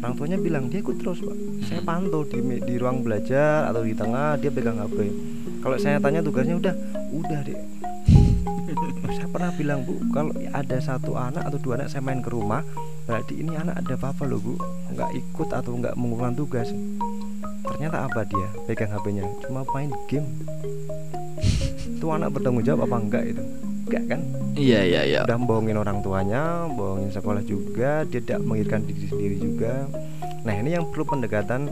orang 0.00 0.16
tuanya 0.16 0.38
bilang 0.40 0.64
dia 0.72 0.80
ikut 0.80 0.96
terus 0.96 1.20
pak. 1.20 1.36
Saya 1.66 1.80
pantau 1.82 2.22
di 2.24 2.38
di 2.62 2.74
ruang 2.78 3.02
belajar 3.02 3.68
atau 3.68 3.82
di 3.82 3.92
tengah 3.92 4.38
dia 4.38 4.48
pegang 4.48 4.80
hp 4.80 4.96
kalau 5.60 5.76
saya 5.76 6.00
tanya 6.00 6.24
tugasnya 6.24 6.56
udah 6.56 6.74
udah 7.12 7.40
deh 7.44 7.60
saya 9.16 9.28
pernah 9.28 9.52
bilang 9.52 9.84
bu 9.84 10.00
kalau 10.08 10.32
ada 10.56 10.76
satu 10.80 11.20
anak 11.20 11.44
atau 11.44 11.58
dua 11.60 11.76
anak 11.76 11.92
saya 11.92 12.00
main 12.00 12.24
ke 12.24 12.32
rumah 12.32 12.64
berarti 13.04 13.42
ini 13.42 13.58
anak 13.58 13.82
ada 13.82 13.98
apa-apa 13.98 14.22
loh 14.24 14.38
bu. 14.38 14.54
Nggak 14.94 15.10
ikut 15.18 15.48
atau 15.50 15.74
nggak 15.76 15.94
mengulang 15.98 16.32
tugas 16.38 16.70
ternyata 17.62 18.06
apa 18.06 18.20
dia 18.24 18.48
pegang 18.64 18.90
HP-nya 18.90 19.24
cuma 19.44 19.62
main 19.70 19.90
game. 20.06 20.28
Itu 21.96 22.08
anak 22.10 22.32
bertanggung 22.32 22.64
jawab 22.64 22.88
apa 22.88 22.96
enggak 22.96 23.24
itu? 23.36 23.42
Enggak 23.86 24.04
kan? 24.08 24.20
Iya 24.56 24.80
iya 24.84 25.00
iya. 25.04 25.20
Udah 25.24 25.36
bohongin 25.38 25.76
orang 25.76 26.00
tuanya 26.00 26.64
bohongin 26.68 27.12
sekolah 27.12 27.42
juga 27.44 28.04
dia 28.08 28.20
tidak 28.20 28.40
mengingatkan 28.42 28.84
diri 28.84 29.06
sendiri 29.06 29.36
juga. 29.36 29.84
Nah 30.40 30.54
ini 30.56 30.72
yang 30.72 30.88
perlu 30.88 31.04
pendekatan 31.06 31.68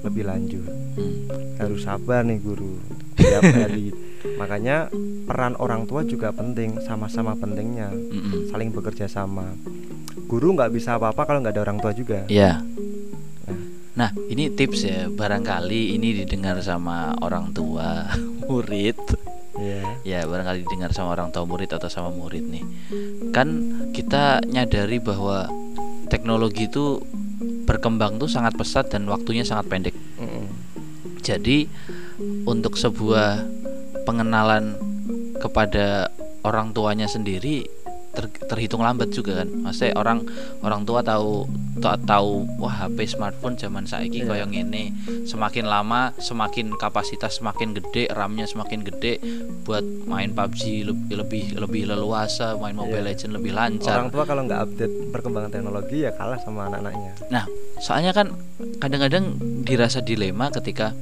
lebih 0.00 0.24
lanjut. 0.28 0.64
Hmm. 0.90 1.22
harus 1.60 1.84
sabar 1.84 2.24
nih 2.24 2.40
guru. 2.40 2.80
Tiap 3.14 3.44
hari. 3.56 3.92
Makanya 4.40 4.88
peran 5.28 5.52
orang 5.60 5.84
tua 5.84 6.00
juga 6.02 6.32
penting 6.32 6.80
sama-sama 6.80 7.36
pentingnya. 7.36 7.92
Mm-mm. 7.92 8.48
saling 8.48 8.72
bekerja 8.72 9.04
sama. 9.06 9.44
Guru 10.24 10.56
nggak 10.56 10.72
bisa 10.72 10.96
apa-apa 10.96 11.28
kalau 11.28 11.44
nggak 11.44 11.52
ada 11.52 11.62
orang 11.68 11.78
tua 11.78 11.92
juga. 11.92 12.24
Iya. 12.32 12.64
Nah. 14.00 14.16
Ini 14.16 14.56
tips 14.56 14.80
ya, 14.88 15.00
barangkali 15.12 15.92
ini 16.00 16.24
didengar 16.24 16.56
sama 16.64 17.12
orang 17.20 17.52
tua 17.52 18.08
murid. 18.48 18.96
ya 19.60 19.84
Ya, 20.00 20.20
barangkali 20.24 20.64
didengar 20.64 20.96
sama 20.96 21.12
orang 21.12 21.28
tua 21.28 21.44
murid 21.44 21.68
atau 21.68 21.92
sama 21.92 22.08
murid 22.08 22.48
nih. 22.48 22.64
Kan 23.36 23.48
kita 23.92 24.40
nyadari 24.48 24.96
bahwa 25.04 25.52
teknologi 26.08 26.64
itu 26.64 27.04
berkembang 27.68 28.16
tuh 28.16 28.26
sangat 28.32 28.56
pesat 28.56 28.88
dan 28.88 29.04
waktunya 29.04 29.44
sangat 29.44 29.68
pendek. 29.68 29.92
Mm-mm. 30.16 30.48
Jadi 31.20 31.68
untuk 32.48 32.80
sebuah 32.80 33.44
pengenalan 34.08 34.80
kepada 35.44 36.08
orang 36.40 36.72
tuanya 36.72 37.04
sendiri 37.04 37.68
ter- 38.16 38.32
terhitung 38.48 38.82
lambat 38.82 39.12
juga 39.14 39.44
kan 39.44 39.48
maksudnya 39.48 39.94
orang 39.96 40.24
orang 40.64 40.82
tua 40.84 41.00
tahu 41.04 41.46
ta- 41.80 41.98
tahu 41.98 42.44
wah 42.56 42.70
HP 42.78 43.08
smartphone 43.08 43.56
zaman 43.56 43.84
saiki 43.84 44.20
Iya. 44.20 44.28
koyo 44.28 44.44
ngene 44.46 44.92
semakin 45.24 45.64
lama 45.64 46.12
semakin 46.16 46.72
kapasitas 46.74 47.36
semakin 47.36 47.72
gede 47.72 48.06
RAM-nya 48.08 48.44
semakin 48.44 48.80
gede 48.82 49.16
buat 49.62 49.80
main 50.04 50.30
PUBG 50.30 50.84
lebih 50.84 51.14
lebih 51.16 51.44
lebih 51.56 51.82
leluasa 51.86 52.54
main 52.54 52.72
Mobile 52.72 53.00
Iya. 53.00 53.08
Legend 53.10 53.32
lebih 53.34 53.52
lancar 53.52 53.96
orang 53.98 54.10
tua 54.10 54.24
kalau 54.24 54.44
nggak 54.44 54.60
update 54.62 54.94
perkembangan 55.10 55.50
teknologi 55.50 55.98
ya 56.00 56.12
kalah 56.12 56.38
sama 56.38 56.68
anak-anaknya 56.68 57.12
Nah, 57.28 57.44
soalnya 57.78 58.12
kan 58.12 58.34
kadang-kadang 58.76 59.36
dirasa 59.62 60.00
dilema 60.00 60.50
ketika 60.50 60.92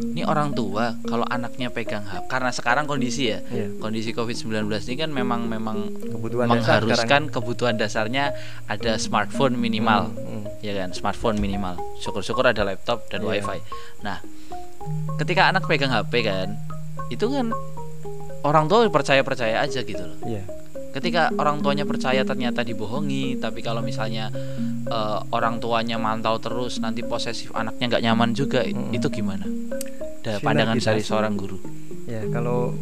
ini 0.00 0.22
orang 0.22 0.52
tua 0.52 0.94
kalau 1.02 1.26
anaknya 1.26 1.68
pegang 1.68 2.02
HP 2.02 2.26
karena 2.28 2.50
sekarang 2.50 2.84
kondisi 2.84 3.28
ya 3.28 3.42
Iya. 3.44 3.74
kondisi 3.76 4.10
COVID-19 4.12 4.54
ini 4.86 4.96
kan 4.96 5.10
memang 5.10 5.44
memang 5.44 5.90
kebutuhan 6.06 6.46
dasar 6.48 6.80
mengharuskan 6.80 7.22
kebutuhan 7.28 7.74
dasarnya 7.74 8.30
ada 8.66 8.94
smartphone 8.96 9.54
minimal 9.54 10.10
Hmm, 10.10 10.46
hmm. 10.46 10.62
ya 10.62 10.72
kan 10.76 10.90
smartphone 10.92 11.36
minimal 11.36 11.74
syukur-syukur 11.98 12.46
ada 12.46 12.62
laptop 12.62 13.06
dan 13.08 13.22
Iya. 13.22 13.42
wifi 13.42 13.58
nah 14.00 14.22
ketika 15.16 15.50
anak 15.50 15.66
pegang 15.66 15.90
HP 15.90 16.22
kan 16.22 16.54
itu 17.08 17.26
kan 17.26 17.50
orang 18.40 18.70
tua 18.70 18.86
percaya-percaya 18.86 19.58
aja 19.58 19.82
gitu 19.82 19.98
loh 20.00 20.18
iya 20.24 20.46
ketika 20.90 21.28
orang 21.34 21.60
tuanya 21.60 21.84
percaya 21.84 22.22
ternyata 22.22 22.60
dibohongi 22.60 23.36
tapi 23.36 23.60
kalau 23.60 23.80
misalnya 23.80 24.32
eh, 24.84 25.18
orang 25.30 25.58
tuanya 25.58 25.96
mantau 25.96 26.36
terus 26.36 26.78
nanti 26.78 27.02
posesif 27.02 27.52
anaknya 27.52 27.86
nggak 27.88 28.04
nyaman 28.04 28.30
juga 28.32 28.62
Mm-mm. 28.62 28.90
itu 28.90 29.06
gimana? 29.08 29.44
Da, 30.18 30.40
pandangan 30.40 30.74
dari 30.74 31.00
seorang 31.00 31.34
guru. 31.34 31.58
Ya 32.04 32.24
kalau 32.26 32.72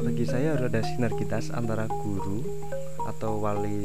bagi 0.00 0.22
saya 0.22 0.52
harus 0.52 0.68
ada 0.68 0.80
sinergitas 0.82 1.48
antara 1.50 1.84
guru 1.86 2.44
atau 3.06 3.38
wali 3.38 3.82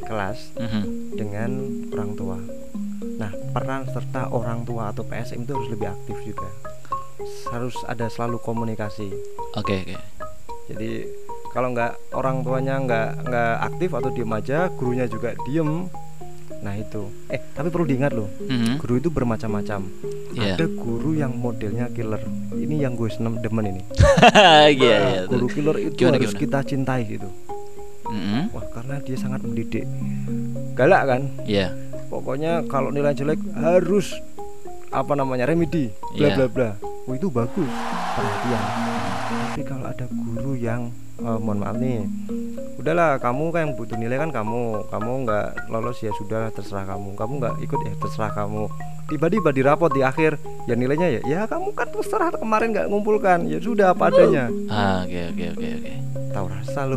kelas 0.00 0.56
Mhm. 0.56 0.82
dengan 1.12 1.50
orang 1.90 2.10
tua. 2.14 2.38
Nah 3.16 3.30
peran 3.52 3.84
serta 3.86 4.28
orang 4.28 4.64
tua 4.64 4.88
atau 4.88 5.04
PSM 5.04 5.44
itu 5.44 5.52
harus 5.52 5.68
lebih 5.68 5.88
aktif 5.88 6.16
juga. 6.24 6.48
Harus 7.48 7.76
ada 7.84 8.08
selalu 8.08 8.40
komunikasi. 8.40 9.12
Oke 9.54 9.84
oke. 9.84 9.96
Jadi 10.66 11.04
kalau 11.50 11.68
nggak 11.70 11.92
orang 12.12 12.40
tuanya 12.40 12.78
nggak 12.78 13.08
nggak 13.24 13.52
aktif 13.64 13.90
atau 13.92 14.08
diem 14.08 14.30
aja 14.30 14.70
gurunya 14.70 15.04
juga 15.04 15.34
diem. 15.44 15.90
Nah 16.60 16.74
itu. 16.74 17.08
Eh 17.26 17.40
tapi 17.50 17.68
perlu 17.68 17.84
diingat 17.84 18.12
loh. 18.12 18.28
Mhm. 18.38 18.78
guru 18.78 18.94
itu 18.96 19.08
bermacam-macam. 19.08 19.80
Iya. 20.30 20.54
ada 20.54 20.66
guru 20.68 21.10
yang 21.12 21.34
modelnya 21.34 21.88
killer. 21.88 22.20
Ini 22.50 22.84
yang 22.84 22.94
gue 22.94 23.08
seneng 23.08 23.38
demen 23.38 23.66
ini. 23.68 23.82
Iya 24.70 24.70
iya 24.70 24.98
Nah, 25.18 25.26
guru 25.26 25.46
killer 25.48 25.76
itu 25.80 25.96
Gimana, 25.96 26.16
harus 26.16 26.30
gimana? 26.30 26.42
kita 26.42 26.58
cintai 26.64 27.00
gitu. 27.08 27.28
Mhm. 28.06 28.50
wah 28.50 28.66
karena 28.68 28.98
dia 29.00 29.16
sangat 29.16 29.40
mendidik. 29.40 29.86
Galak 30.72 31.02
kan? 31.06 31.22
Iya. 31.44 31.70
pokoknya 32.06 32.66
kalau 32.66 32.90
nilai 32.90 33.14
jelek 33.14 33.38
harus 33.54 34.18
apa 34.90 35.14
namanya 35.14 35.46
remedi 35.46 35.94
bla 36.12 36.26
Iya. 36.26 36.34
bla 36.36 36.46
bla. 36.46 36.70
Oh 37.06 37.14
itu 37.14 37.26
bagus. 37.26 37.70
Perhatian. 38.12 38.62
Tapi 39.48 39.62
kalau 39.62 39.86
ada 39.86 40.06
guru 40.06 40.52
yang 40.52 40.90
eh, 41.20 41.38
mohon 41.38 41.58
maaf 41.60 41.76
nih. 41.76 42.04
Udahlah 42.80 43.20
kamu 43.20 43.44
kan 43.52 43.60
yang 43.68 43.72
butuh 43.76 43.96
nilai 44.00 44.16
kan 44.16 44.30
kamu. 44.32 44.88
Kamu 44.88 45.12
nggak 45.28 45.46
lolos 45.68 46.00
ya 46.00 46.12
sudah 46.16 46.48
terserah 46.52 46.88
kamu. 46.88 47.12
Kamu 47.16 47.32
nggak 47.40 47.54
ikut 47.60 47.80
ya 47.84 47.92
terserah 48.00 48.32
kamu 48.32 48.66
tiba-tiba 49.10 49.50
di 49.50 49.60
rapot 49.60 49.90
di 49.90 50.00
akhir 50.00 50.38
ya 50.64 50.72
nilainya 50.72 51.08
ya 51.10 51.20
ya 51.22 51.40
kamu 51.44 51.74
kan 51.74 51.90
terserah 51.90 52.30
kemarin 52.32 52.70
nggak 52.70 52.86
ngumpulkan 52.86 53.44
ya 53.44 53.58
sudah 53.58 53.90
apa 53.90 54.08
adanya 54.08 54.46
ah 54.70 55.02
oke 55.02 55.20
oke 55.28 55.44
oke 55.52 55.68
oke 55.76 55.92
tahu 56.30 56.46
rasa 56.46 56.80
lu 56.86 56.94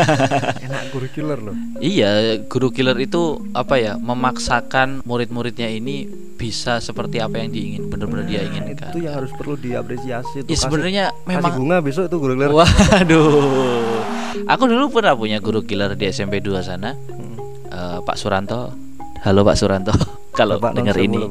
enak 0.64 0.82
guru 0.90 1.06
killer 1.10 1.38
loh 1.40 1.56
Iya, 1.80 2.10
guru 2.44 2.68
killer 2.68 2.92
itu 3.00 3.40
apa 3.50 3.80
ya? 3.80 3.96
Memaksakan 3.96 5.00
murid-muridnya 5.02 5.66
ini 5.66 6.04
bisa 6.36 6.76
seperti 6.78 7.18
apa 7.18 7.40
yang 7.40 7.48
diingin, 7.48 7.88
benar-benar 7.88 8.28
dia 8.28 8.44
Nah, 8.44 8.52
inginkan. 8.52 8.92
itu 8.92 9.00
yang 9.00 9.16
harus 9.16 9.32
perlu 9.32 9.56
diapresiasi 9.56 10.44
tuh 10.44 10.52
Ya, 10.52 10.58
sebenarnya 10.60 11.04
kasih 11.08 11.24
memang 11.26 11.52
bunga 11.56 11.76
besok 11.80 12.04
itu 12.06 12.16
guru 12.20 12.32
killer 12.36 12.52
Waduh. 12.52 14.04
Aku 14.46 14.62
dulu 14.66 14.92
pernah 14.92 15.16
punya 15.16 15.40
guru 15.40 15.64
killer 15.64 15.96
di 15.96 16.04
SMP 16.06 16.38
2 16.38 16.60
sana. 16.60 16.92
Hmm. 16.92 17.36
Eh, 17.66 17.98
Pak 18.04 18.14
Suranto. 18.14 18.76
Halo 19.24 19.40
Pak 19.40 19.56
Suranto. 19.56 19.96
Kalau 20.40 20.56
Bapak 20.56 20.72
dengar 20.80 20.96
ini. 20.96 21.20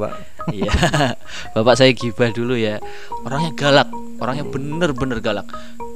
Iya. 0.49 0.73
Bapak 1.53 1.77
saya 1.77 1.93
gibah 1.93 2.33
dulu 2.33 2.57
ya. 2.57 2.81
Orangnya 3.21 3.53
galak, 3.53 3.89
orangnya 4.17 4.49
bener-bener 4.49 5.21
galak. 5.21 5.45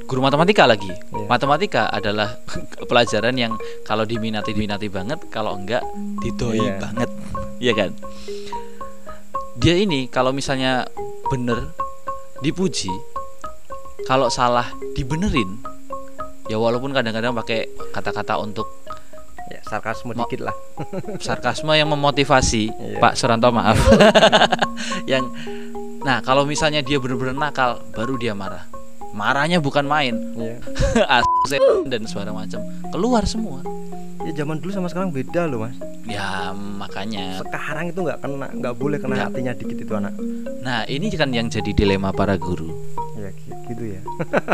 Guru 0.06 0.22
matematika 0.22 0.70
lagi. 0.70 0.94
Iya. 0.94 1.26
Matematika 1.26 1.90
adalah 1.90 2.38
pelajaran 2.90 3.34
yang 3.34 3.54
kalau 3.82 4.06
diminati 4.06 4.54
diminati 4.54 4.94
banget, 4.94 5.26
kalau 5.34 5.58
enggak 5.58 5.82
didoi 6.22 6.62
Iya. 6.70 6.78
banget. 6.78 7.10
Iya 7.58 7.74
kan? 7.74 7.92
Dia 9.58 9.74
ini 9.78 10.06
kalau 10.06 10.30
misalnya 10.34 10.86
bener 11.34 11.74
dipuji, 12.46 12.94
kalau 14.06 14.30
salah 14.30 14.70
dibenerin. 14.94 15.66
Ya 16.52 16.60
walaupun 16.62 16.92
kadang-kadang 16.94 17.34
pakai 17.34 17.72
kata-kata 17.96 18.38
untuk 18.38 18.83
ya 19.54 19.62
sarkasme 19.62 20.12
Mo- 20.12 20.26
dikit 20.26 20.42
lah. 20.44 20.56
sarkasme 21.22 21.70
yang 21.72 21.86
memotivasi. 21.88 22.74
Iya. 22.74 22.98
Pak 22.98 23.14
Suranto 23.14 23.54
maaf. 23.54 23.78
Yang 25.12 25.30
nah 26.04 26.20
kalau 26.20 26.44
misalnya 26.44 26.82
dia 26.82 26.98
benar-benar 26.98 27.38
nakal 27.38 27.80
baru 27.94 28.18
dia 28.18 28.34
marah. 28.34 28.66
Marahnya 29.14 29.62
bukan 29.62 29.86
main. 29.86 30.18
Iya. 30.34 30.58
Dan 31.92 32.10
segala 32.10 32.34
macam. 32.34 32.60
Keluar 32.90 33.24
semua. 33.24 33.62
Ya 34.24 34.32
zaman 34.34 34.58
dulu 34.58 34.72
sama 34.72 34.88
sekarang 34.88 35.12
beda 35.12 35.46
loh 35.46 35.68
mas. 35.68 35.76
Ya 36.08 36.50
makanya. 36.56 37.44
Sekarang 37.44 37.92
itu 37.92 38.00
nggak 38.02 38.20
kena 38.20 38.48
nggak 38.50 38.74
boleh 38.74 38.98
kena 38.98 39.14
Nggak. 39.16 39.28
hatinya 39.30 39.54
dikit 39.54 39.78
itu 39.78 39.94
anak. 39.94 40.14
Nah 40.64 40.88
ini 40.88 41.12
kan 41.12 41.30
yang 41.30 41.52
jadi 41.52 41.76
dilema 41.76 42.10
para 42.10 42.40
guru. 42.40 42.72
Ya 43.14 43.30
gi- 43.30 43.52
gitu 43.68 43.84
ya. 43.84 44.02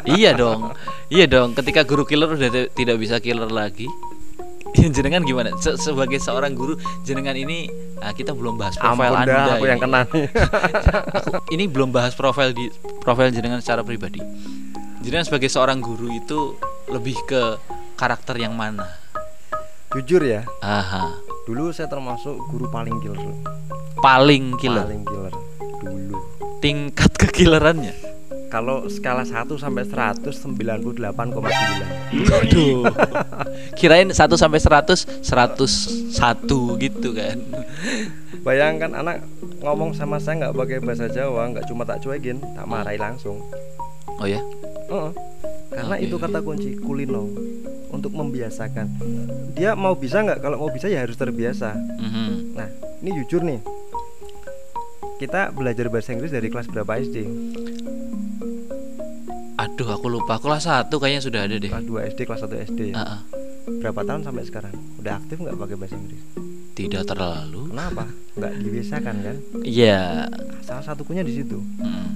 Iya 0.10 0.32
dong. 0.34 0.74
Iya 1.08 1.26
dong. 1.30 1.54
Ketika 1.54 1.86
guru 1.86 2.02
killer 2.04 2.34
udah 2.34 2.50
ti- 2.50 2.72
tidak 2.76 2.98
bisa 2.98 3.22
killer 3.22 3.48
lagi 3.48 3.86
jenengan 4.96 5.22
gimana 5.22 5.54
Se- 5.58 5.76
sebagai 5.76 6.18
seorang 6.18 6.52
guru 6.52 6.76
jenengan 7.02 7.34
ini 7.34 7.70
ah, 7.98 8.12
kita 8.12 8.32
belum 8.32 8.56
bahas 8.56 8.76
profil 8.76 9.10
ampun 9.10 9.24
anda 9.24 9.56
aku 9.56 9.66
yang 9.66 9.78
ini. 9.78 9.84
kena 9.84 10.00
nih 10.06 10.26
Aku 11.20 11.30
ini 11.50 11.66
belum 11.66 11.90
bahas 11.90 12.14
profil 12.14 12.52
di 12.52 12.70
profil 13.00 13.30
jenengan 13.30 13.58
secara 13.58 13.82
pribadi. 13.82 14.22
Jenengan 15.00 15.24
sebagai 15.24 15.48
seorang 15.48 15.80
guru 15.80 16.10
itu 16.10 16.56
lebih 16.88 17.18
ke 17.24 17.58
karakter 17.96 18.38
yang 18.38 18.54
mana? 18.54 18.86
jujur 19.90 20.22
ya 20.22 20.46
Aha, 20.60 21.10
dulu 21.44 21.74
saya 21.74 21.90
termasuk 21.90 22.38
guru 22.46 22.70
paling 22.70 23.02
killer 23.02 23.26
paling 23.98 24.54
killer. 24.56 24.86
paling 24.86 25.02
killer 25.02 25.34
dulu 25.82 26.18
Tingkat 26.60 27.10
kekillerannya. 27.18 27.96
Kalau 28.50 28.86
skala 28.86 29.22
1 29.22 29.46
sampai 29.56 29.86
100 29.86 30.26
98,9 30.26 31.06
Aduh. 32.36 32.82
Kirain 33.74 34.10
1 34.10 34.18
sampai 34.36 34.60
100 34.60 35.22
101 35.22 36.10
gitu 36.80 37.10
kan. 37.14 37.38
bayangkan 38.40 38.92
anak 38.96 39.22
ngomong 39.60 39.92
sama 39.92 40.18
saya 40.18 40.40
nggak 40.42 40.56
pakai 40.56 40.78
bahasa 40.80 41.06
Jawa 41.08 41.46
nggak 41.50 41.66
cuma 41.66 41.84
tak 41.84 42.00
cuekin 42.00 42.40
tak 42.40 42.66
marahi 42.66 42.96
langsung 42.96 43.44
Oh 44.16 44.26
ya. 44.26 44.40
Heeh. 44.88 45.12
karena 45.70 45.96
Oke. 45.96 46.04
itu 46.04 46.16
kata 46.16 46.40
kunci 46.40 46.70
kulino 46.76 47.30
untuk 47.90 48.10
membiasakan 48.12 48.90
dia 49.54 49.74
mau 49.74 49.94
bisa 49.94 50.20
nggak 50.20 50.40
kalau 50.40 50.58
mau 50.58 50.72
bisa 50.72 50.88
ya 50.88 51.00
harus 51.00 51.14
terbiasa 51.14 51.76
Mhm. 51.76 52.56
nah 52.56 52.68
ini 53.00 53.10
jujur 53.20 53.44
nih 53.44 53.60
kita 55.18 55.52
belajar 55.52 55.86
bahasa 55.88 56.10
Inggris 56.10 56.32
dari 56.32 56.48
kelas 56.48 56.66
berapa 56.66 56.96
SD 56.98 57.18
Aduh, 59.80 59.96
aku 59.96 60.12
lupa. 60.12 60.36
Kelas 60.36 60.68
1 60.68 60.92
kayaknya 60.92 61.24
sudah 61.24 61.42
ada 61.42 61.56
deh. 61.56 61.72
kelas 61.72 61.88
2 61.88 62.12
SD 62.12 62.20
kelas 62.28 62.44
1 62.44 62.68
SD 62.68 62.80
ya? 62.92 62.96
Ah, 62.96 63.08
ah. 63.10 63.20
berapa 63.72 64.04
tahun 64.04 64.28
sampai 64.28 64.44
sekarang 64.44 64.76
udah 65.00 65.14
aktif 65.16 65.40
nggak 65.40 65.56
pakai 65.56 65.76
bahasa 65.78 65.96
Inggris 65.96 66.20
Tidak 66.74 67.04
terlalu. 67.06 67.72
kenapa 67.72 68.04
nggak 68.36 68.54
dibiasakan 68.60 69.16
kan 69.22 69.36
Iya. 69.62 70.28
salah 70.60 70.84
satu 70.84 71.08
kunya 71.08 71.22
di 71.22 71.32
situ 71.32 71.64
Mm. 71.78 72.08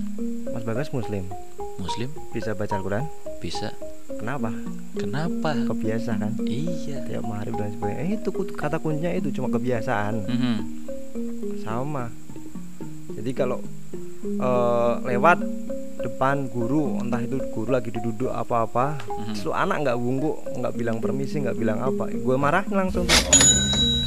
Mas 0.49 0.65
Bagas 0.65 0.91
Muslim 0.91 1.23
Muslim 1.77 2.11
bisa 2.35 2.51
baca 2.51 2.73
Al-Quran 2.73 3.07
bisa. 3.39 3.71
kenapa 4.11 4.51
Kenapa? 4.93 5.55
kebiasa 5.63 6.17
kan 6.17 6.35
Iya. 6.43 6.99
tiap 7.05 7.23
hari 7.29 7.53
dan 7.53 7.71
sebagainya 7.71 8.03
eh, 8.03 8.19
itu 8.19 8.27
kata 8.51 8.75
kuncinya 8.77 9.11
itu 9.13 9.31
cuma 9.31 9.47
kebiasaan 9.47 10.15
Mhm. 10.27 10.55
sama 11.61 12.11
jadi 13.13 13.31
kalau 13.31 13.63
eh, 14.25 14.93
lewat 15.07 15.37
depan 16.03 16.45
guru 16.45 16.99
entah 16.99 17.17
itu 17.17 17.39
guru 17.49 17.71
lagi 17.71 17.89
duduk 17.89 18.29
apa-apa 18.29 18.99
Mhm. 19.01 19.33
terus 19.33 19.49
anak 19.49 19.77
nggak 19.81 19.97
bungkuk 19.97 20.37
nggak 20.53 20.73
bilang 20.73 20.97
permisi 20.97 21.39
nggak 21.39 21.55
bilang 21.55 21.79
apa 21.79 22.07
gue 22.07 22.35
marahin 22.35 22.75
langsung 22.77 23.03
tuh 23.03 23.19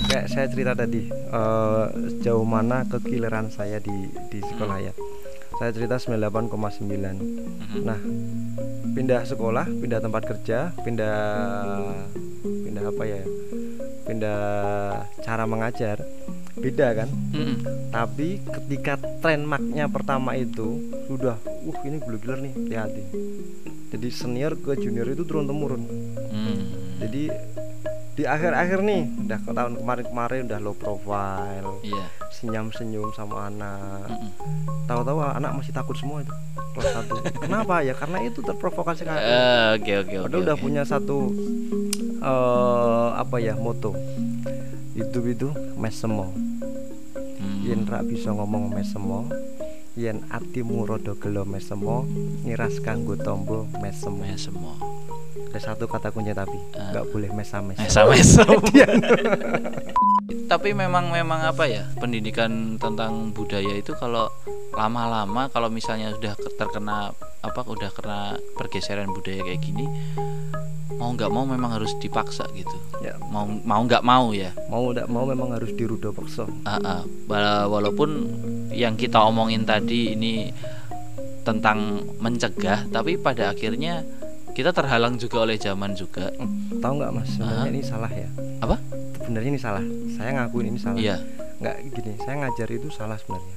kayak 0.06 0.26
saya 0.26 0.46
cerita 0.46 0.72
tadi 0.72 1.08
eh, 1.08 1.84
sejauh 2.14 2.44
mana 2.44 2.84
kekileran 2.84 3.48
saya 3.48 3.76
di 3.78 3.96
di 4.28 4.38
sekolah 4.40 4.78
ya 4.78 4.92
saya 5.56 5.72
cerita 5.72 5.96
98,9 5.96 7.16
Mhm. 7.16 7.80
nah 7.82 7.98
pindah 8.92 9.24
sekolah 9.24 9.66
pindah 9.66 9.98
tempat 9.98 10.22
kerja 10.26 10.70
pindah 10.78 11.16
pindah 12.42 12.84
apa 12.86 13.02
ya 13.04 13.22
pindah 14.06 14.40
cara 15.18 15.44
mengajar 15.44 16.00
beda 16.56 16.88
kan 16.94 17.08
Mm-mm. 17.30 17.56
tapi 17.90 18.40
ketika 18.42 18.92
tren 19.20 19.44
marknya 19.44 19.86
pertama 19.86 20.32
itu 20.32 20.80
sudah 21.06 21.36
uh 21.38 21.78
ini 21.82 21.98
gila 21.98 22.34
nih 22.36 22.52
hati-hati 22.54 23.02
jadi 23.88 24.08
senior 24.08 24.52
ke 24.54 24.74
junior 24.74 25.06
itu 25.06 25.22
turun 25.22 25.44
temurun 25.44 25.84
Mm. 26.26 26.62
jadi 26.98 27.22
di 28.12 28.24
akhir-akhir 28.24 28.80
nih 28.80 29.02
udah 29.20 29.38
ke 29.38 29.50
tahun 29.50 29.72
kemarin-kemarin 29.76 30.40
udah 30.46 30.58
low 30.58 30.72
profile 30.72 31.80
Iya. 31.82 32.04
senyum-senyum 32.30 33.12
sama 33.12 33.46
anak 33.46 34.08
Mm-mm. 34.08 34.30
tahu-tahu 34.84 35.20
anak 35.22 35.52
masih 35.54 35.72
takut 35.72 35.92
semua 35.94 36.20
itu 36.20 36.32
kelas 36.72 36.88
satu 36.90 37.14
kenapa 37.44 37.80
ya 37.80 37.92
karena 37.92 38.20
itu 38.22 38.40
terprovokasi 38.40 39.04
kan 39.04 39.16
Eh, 39.16 39.68
Oke 39.76 39.92
oke 39.98 40.14
oke. 40.14 40.24
Padahal 40.24 40.44
udah 40.44 40.56
punya 40.56 40.82
satu 40.82 41.32
eh 42.18 43.08
apa 43.14 43.36
ya 43.38 43.54
moto 43.54 43.92
hidup 44.92 45.24
itu 45.26 45.48
mes. 45.76 45.96
Yen 47.66 47.82
ra 47.84 48.00
bisa 48.00 48.30
ngomong 48.30 48.70
mes 48.70 48.86
semo 48.86 49.26
yen 49.94 50.22
atimu 50.28 50.84
rada 50.84 51.12
gelo 51.14 51.42
mes 51.42 51.64
semo 51.64 52.06
ngiras 52.42 52.78
kanggo 52.78 53.16
tombo 53.16 53.66
mes 53.76 53.96
semo 53.96 54.22
Ya, 54.22 54.36
semua. 54.36 54.78
ada 55.48 55.58
satu 55.64 55.84
kata 55.86 56.10
kunci 56.10 56.30
tapi 56.30 56.54
Ah. 56.72 56.92
nggak 56.92 57.06
boleh 57.08 57.30
mes-mes 57.30 57.76
Mesam-mesam. 57.76 58.60
Tapi 60.46 60.70
memang 60.72 61.10
memang 61.10 61.42
apa 61.44 61.66
ya 61.66 61.90
pendidikan 61.96 62.76
tentang 62.76 63.32
budaya 63.32 63.72
itu 63.72 63.90
kalau 63.92 64.30
lama-lama 64.72 65.48
kalau 65.48 65.66
misalnya 65.68 66.12
sudah 66.12 66.34
ke- 66.34 66.54
terkena 66.54 67.10
apa 67.40 67.60
udah 67.64 67.90
kena 67.90 68.18
pergeseran 68.54 69.08
budaya 69.08 69.42
kayak 69.42 69.58
gini 69.60 69.86
mau 70.96 71.12
nggak 71.12 71.28
mau 71.28 71.44
memang 71.44 71.70
harus 71.70 71.92
dipaksa 71.96 72.44
gitu. 72.52 72.72
Ya. 72.98 73.16
Mau 73.26 73.44
mau 73.62 73.80
nggak 73.80 74.00
mau 74.00 74.32
ya. 74.32 74.50
Mau 74.66 74.90
tidak 74.90 75.06
mau 75.06 75.24
memang 75.24 75.52
harus 75.52 75.70
dirudo 75.70 76.10
paksa 76.10 76.48
ah. 76.64 77.04
Wala- 77.26 77.66
walaupun 77.66 78.10
yang 78.72 78.94
kita 78.94 79.20
omongin 79.20 79.62
tadi 79.62 80.12
ini 80.12 80.50
tentang 81.42 81.78
mencegah 82.18 82.88
tapi 82.88 83.14
pada 83.16 83.52
akhirnya 83.52 84.02
kita 84.50 84.72
terhalang 84.72 85.14
juga 85.14 85.44
oleh 85.44 85.56
zaman 85.56 85.92
juga. 85.92 86.32
Hmm, 86.34 86.80
tahu 86.80 86.92
nggak 86.96 87.12
mas? 87.12 87.28
Sebenarnya 87.30 87.60
Ah. 87.62 87.70
ini 87.70 87.80
salah 87.82 88.10
ya. 88.10 88.28
Apa? 88.58 88.76
Sebenarnya 89.20 89.50
ini 89.50 89.60
salah. 89.60 89.84
Saya 90.12 90.30
ngakuin 90.34 90.66
ini 90.66 90.78
salah. 90.78 90.96
Iya. 90.96 91.16
Nggak 91.56 91.76
gini 91.92 92.12
saya 92.18 92.34
ngajar 92.40 92.68
itu 92.70 92.88
salah 92.88 93.16
sebenarnya. 93.16 93.56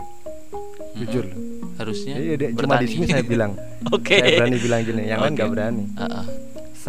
Jujur 0.91 1.24
loh. 1.24 1.39
Harusnya 1.79 2.15
Iya, 2.19 2.36
dia- 2.36 2.51
cuma 2.51 2.75
di 2.75 2.88
sini 2.89 3.08
saya 3.08 3.24
bilang. 3.24 3.55
Oke. 3.96 4.19
Saya 4.19 4.36
berani 4.38 4.58
bilang 4.60 4.81
gini 4.84 5.01
yang 5.05 5.19
lain 5.19 5.31
Oke. 5.31 5.38
nggak 5.38 5.50
berani. 5.50 5.84
Ah, 5.96 6.03
ah. 6.03 6.25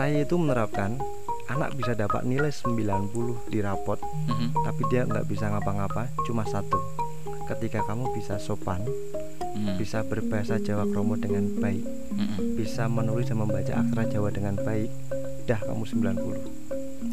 Saya 0.01 0.25
itu 0.25 0.33
menerapkan 0.33 0.97
anak 1.45 1.77
bisa 1.77 1.93
dapat 1.93 2.25
nilai 2.25 2.49
90 2.49 3.37
di 3.53 3.61
rapot 3.61 4.01
Mhm. 4.01 4.65
tapi 4.65 4.83
dia 4.89 5.05
nggak 5.05 5.29
bisa 5.29 5.53
ngapa-ngapa 5.53 6.09
cuma 6.25 6.41
satu 6.49 6.81
ketika 7.45 7.85
kamu 7.85 8.09
bisa 8.17 8.41
sopan 8.41 8.81
Mhm. 9.53 9.77
bisa 9.77 10.01
berbahasa 10.01 10.57
Jawa 10.57 10.89
Kromo 10.89 11.21
dengan 11.21 11.53
baik 11.53 11.85
Mhm. 12.17 12.57
bisa 12.57 12.89
menulis 12.89 13.29
dan 13.29 13.45
membaca 13.45 13.77
aksara 13.77 14.09
Jawa 14.09 14.33
dengan 14.33 14.57
baik 14.57 14.89
dah 15.45 15.61
kamu 15.61 15.85
90 15.85 16.41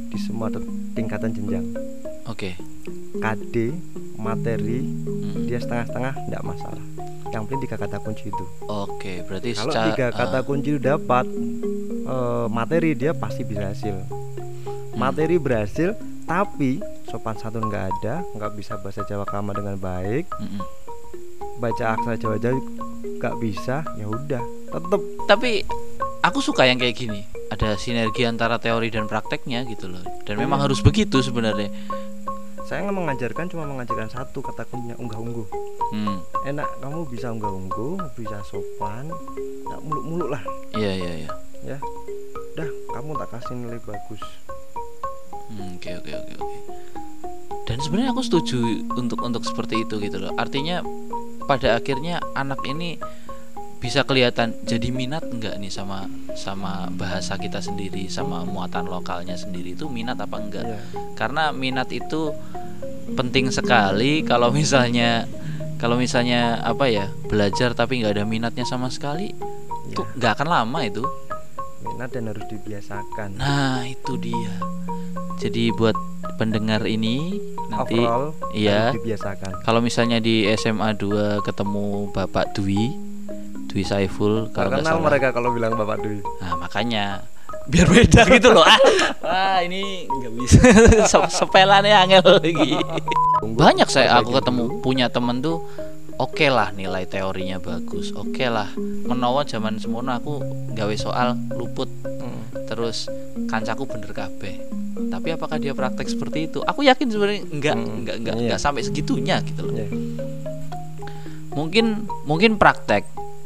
di 0.08 0.18
semua 0.18 0.48
tingkatan 0.96 1.36
jenjang 1.36 1.68
oke 2.24 2.56
KD 3.20 3.76
materi 4.16 4.80
Mhm. 4.80 5.44
dia 5.44 5.60
setengah-setengah 5.60 6.14
tidak 6.24 6.44
masalah 6.46 6.84
yang 7.36 7.44
penting 7.44 7.68
tiga 7.68 7.84
kata 7.84 8.00
kunci 8.00 8.32
itu 8.32 8.46
oke 8.64 9.28
berarti 9.28 9.50
kalau 9.52 9.74
tiga 9.92 10.08
kata 10.10 10.40
ah, 10.40 10.44
kunci 10.48 10.72
itu 10.72 10.80
dapat 10.80 11.28
eh, 12.08 12.48
materi 12.48 12.96
dia 12.96 13.12
pasti 13.12 13.44
berhasil. 13.44 13.96
Materi 14.96 15.38
berhasil 15.38 15.94
tapi 16.24 16.82
sopan 17.06 17.38
santun 17.38 17.68
nggak 17.68 17.86
ada 17.94 18.20
nggak 18.34 18.52
bisa 18.56 18.76
bahasa 18.80 19.04
Jawa 19.04 19.24
Krama 19.24 19.52
dengan 19.52 19.78
baik. 19.78 20.28
Baca 21.58 21.96
aksara 21.96 22.18
Jawa 22.18 22.38
Jawa 22.38 22.58
nggak 23.18 23.36
bisa 23.40 23.86
ya 23.96 24.06
udah 24.06 24.42
tetep. 24.70 25.02
Tapi 25.26 25.52
aku 26.22 26.40
suka 26.40 26.66
yang 26.66 26.78
kayak 26.78 26.98
gini 26.98 27.22
ada 27.48 27.80
sinergi 27.80 28.28
antara 28.28 28.60
teori 28.60 28.92
dan 28.92 29.08
prakteknya 29.08 29.64
gitu 29.66 29.88
loh. 29.88 30.04
Dan 30.28 30.38
memang 30.38 30.60
Iya. 30.60 30.66
harus 30.68 30.80
begitu 30.82 31.22
sebenarnya. 31.22 31.72
Saya 32.68 32.84
nggak 32.84 32.98
mengajarkan 33.00 33.46
cuma 33.48 33.64
mengajarkan 33.64 34.12
satu 34.12 34.44
kata 34.44 34.68
kuncinya 34.68 35.00
unggah 35.00 35.20
ungguh. 35.20 35.48
Hmm. 35.88 36.20
enak 36.44 36.68
kamu 36.84 37.08
bisa 37.08 37.32
unggah 37.32 37.48
ungguh 37.48 37.96
bisa 38.20 38.44
sopan 38.44 39.08
nggak 39.64 39.80
muluk 39.88 40.04
muluk 40.04 40.30
lah. 40.36 40.44
Iya 40.76 40.92
iya 41.00 41.12
iya 41.24 41.30
ya 41.66 41.78
udah 42.58 42.70
kamu 42.94 43.12
tak 43.22 43.30
kasih 43.38 43.56
nilai 43.58 43.80
bagus 43.86 44.22
Hmm, 45.48 45.80
Oke 45.80 45.96
oke 45.96 46.12
oke 46.12 46.34
oke. 46.44 46.58
Dan 47.68 47.80
sebenarnya 47.80 48.12
aku 48.12 48.24
setuju 48.24 48.60
untuk 49.00 49.24
untuk 49.24 49.44
seperti 49.48 49.84
itu 49.84 49.96
gitu 50.04 50.20
loh. 50.20 50.36
Artinya 50.36 50.84
pada 51.48 51.80
akhirnya 51.80 52.20
anak 52.36 52.68
ini 52.68 53.00
bisa 53.80 54.04
kelihatan 54.04 54.58
jadi 54.66 54.90
minat 54.90 55.24
enggak 55.30 55.56
nih 55.62 55.70
sama 55.72 56.10
sama 56.36 56.90
bahasa 56.92 57.38
kita 57.38 57.62
sendiri 57.62 58.10
sama 58.10 58.42
muatan 58.42 58.90
lokalnya 58.90 59.38
sendiri 59.38 59.78
itu 59.78 59.88
minat 59.88 60.20
apa 60.20 60.36
enggak? 60.36 60.66
ya 60.68 60.82
Karena 61.16 61.56
minat 61.56 61.88
itu 61.96 62.34
penting 63.16 63.48
sekali 63.48 64.28
kalau 64.28 64.52
misalnya 64.52 65.24
kalau 65.80 65.96
misalnya 65.96 66.60
apa 66.60 66.90
ya 66.92 67.08
belajar 67.30 67.72
tapi 67.78 68.04
nggak 68.04 68.20
ada 68.20 68.26
minatnya 68.28 68.66
sama 68.68 68.92
sekali 68.92 69.32
ya 69.88 69.96
tuh 69.96 70.08
nggak 70.20 70.32
akan 70.42 70.48
lama 70.52 70.80
itu. 70.84 71.06
Minat 71.86 72.10
dan 72.14 72.30
harus 72.30 72.46
dibiasakan 72.50 73.38
Nah 73.38 73.86
itu 73.86 74.14
dia. 74.18 74.56
Jadi 75.38 75.70
buat 75.74 75.94
pendengar 76.42 76.86
ini 76.90 77.38
nanti 77.70 78.00
overall 78.00 78.34
iya. 78.56 78.94
dibiasakan 78.96 79.62
kalau 79.68 79.84
misalnya 79.84 80.18
di 80.18 80.48
SMA 80.56 80.96
2 80.98 81.44
ketemu 81.46 82.10
Bapak 82.16 82.56
Dwi, 82.58 82.96
Dwi 83.70 83.84
Saiful 83.84 84.50
kalau 84.56 84.72
nggak 84.72 84.82
kenal 84.86 84.98
salah. 84.98 85.06
mereka 85.06 85.28
kalau 85.36 85.50
bilang 85.52 85.74
Bapak 85.76 86.00
Dwi 86.02 86.22
Nah 86.42 86.54
makanya 86.58 87.26
biar 87.68 87.88
beda 87.92 88.24
gitu 88.32 88.56
loh. 88.56 88.64
Ah, 88.64 88.80
ah 89.28 89.58
ini 89.60 90.08
nggak 90.08 90.34
bisa. 90.40 90.60
Se- 91.12 91.32
Sepelannya 91.44 91.92
angel 91.92 92.24
lagi. 92.40 92.80
Banyak 93.44 93.92
saya 93.92 94.24
aku 94.24 94.32
ketemu 94.40 94.80
punya 94.80 95.12
temen 95.12 95.44
tuh 95.44 95.68
oke 96.18 96.48
lah 96.48 96.70
nilai 96.72 97.06
teorinya 97.06 97.58
bagus 97.58 98.12
oke 98.12 98.46
lah 98.46 98.70
menawa 99.06 99.42
zaman 99.42 99.78
semono 99.78 100.12
aku 100.12 100.42
gawe 100.74 100.96
soal 100.96 101.38
luput 101.54 101.90
Hmm. 102.04 102.44
terus 102.66 103.08
kancaku 103.48 103.88
bener 103.88 104.12
kabeh. 104.12 104.60
Tapi 104.98 105.30
apakah 105.30 105.56
dia 105.56 105.72
praktek 105.72 106.10
seperti 106.10 106.50
itu? 106.50 106.60
Aku 106.60 106.82
yakin 106.82 107.06
sebenarnya 107.08 107.46
enggak 107.48 107.76
Hmm, 107.78 108.02
enggak 108.02 108.16
enggak 108.18 108.36
iya. 108.36 108.42
enggak 108.50 108.60
sampai 108.60 108.82
segitunya 108.82 109.38
gitu 109.46 109.62
loh. 109.64 109.74
Ya. 109.74 109.88
mungkin 111.54 112.06
mungkin 112.26 112.58
praktek 112.58 113.02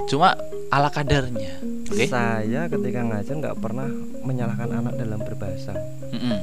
cuma 0.07 0.36
ala 0.67 0.88
kadarnya 0.89 1.60
oke? 1.88 2.05
Saya 2.07 2.67
ketika 2.67 2.99
ngajar 3.03 3.36
nggak 3.38 3.57
pernah 3.60 3.88
menyalahkan 4.21 4.67
anak 4.69 4.95
dalam 4.95 5.19
berbahasa. 5.19 5.75
Mm-mm. 6.12 6.39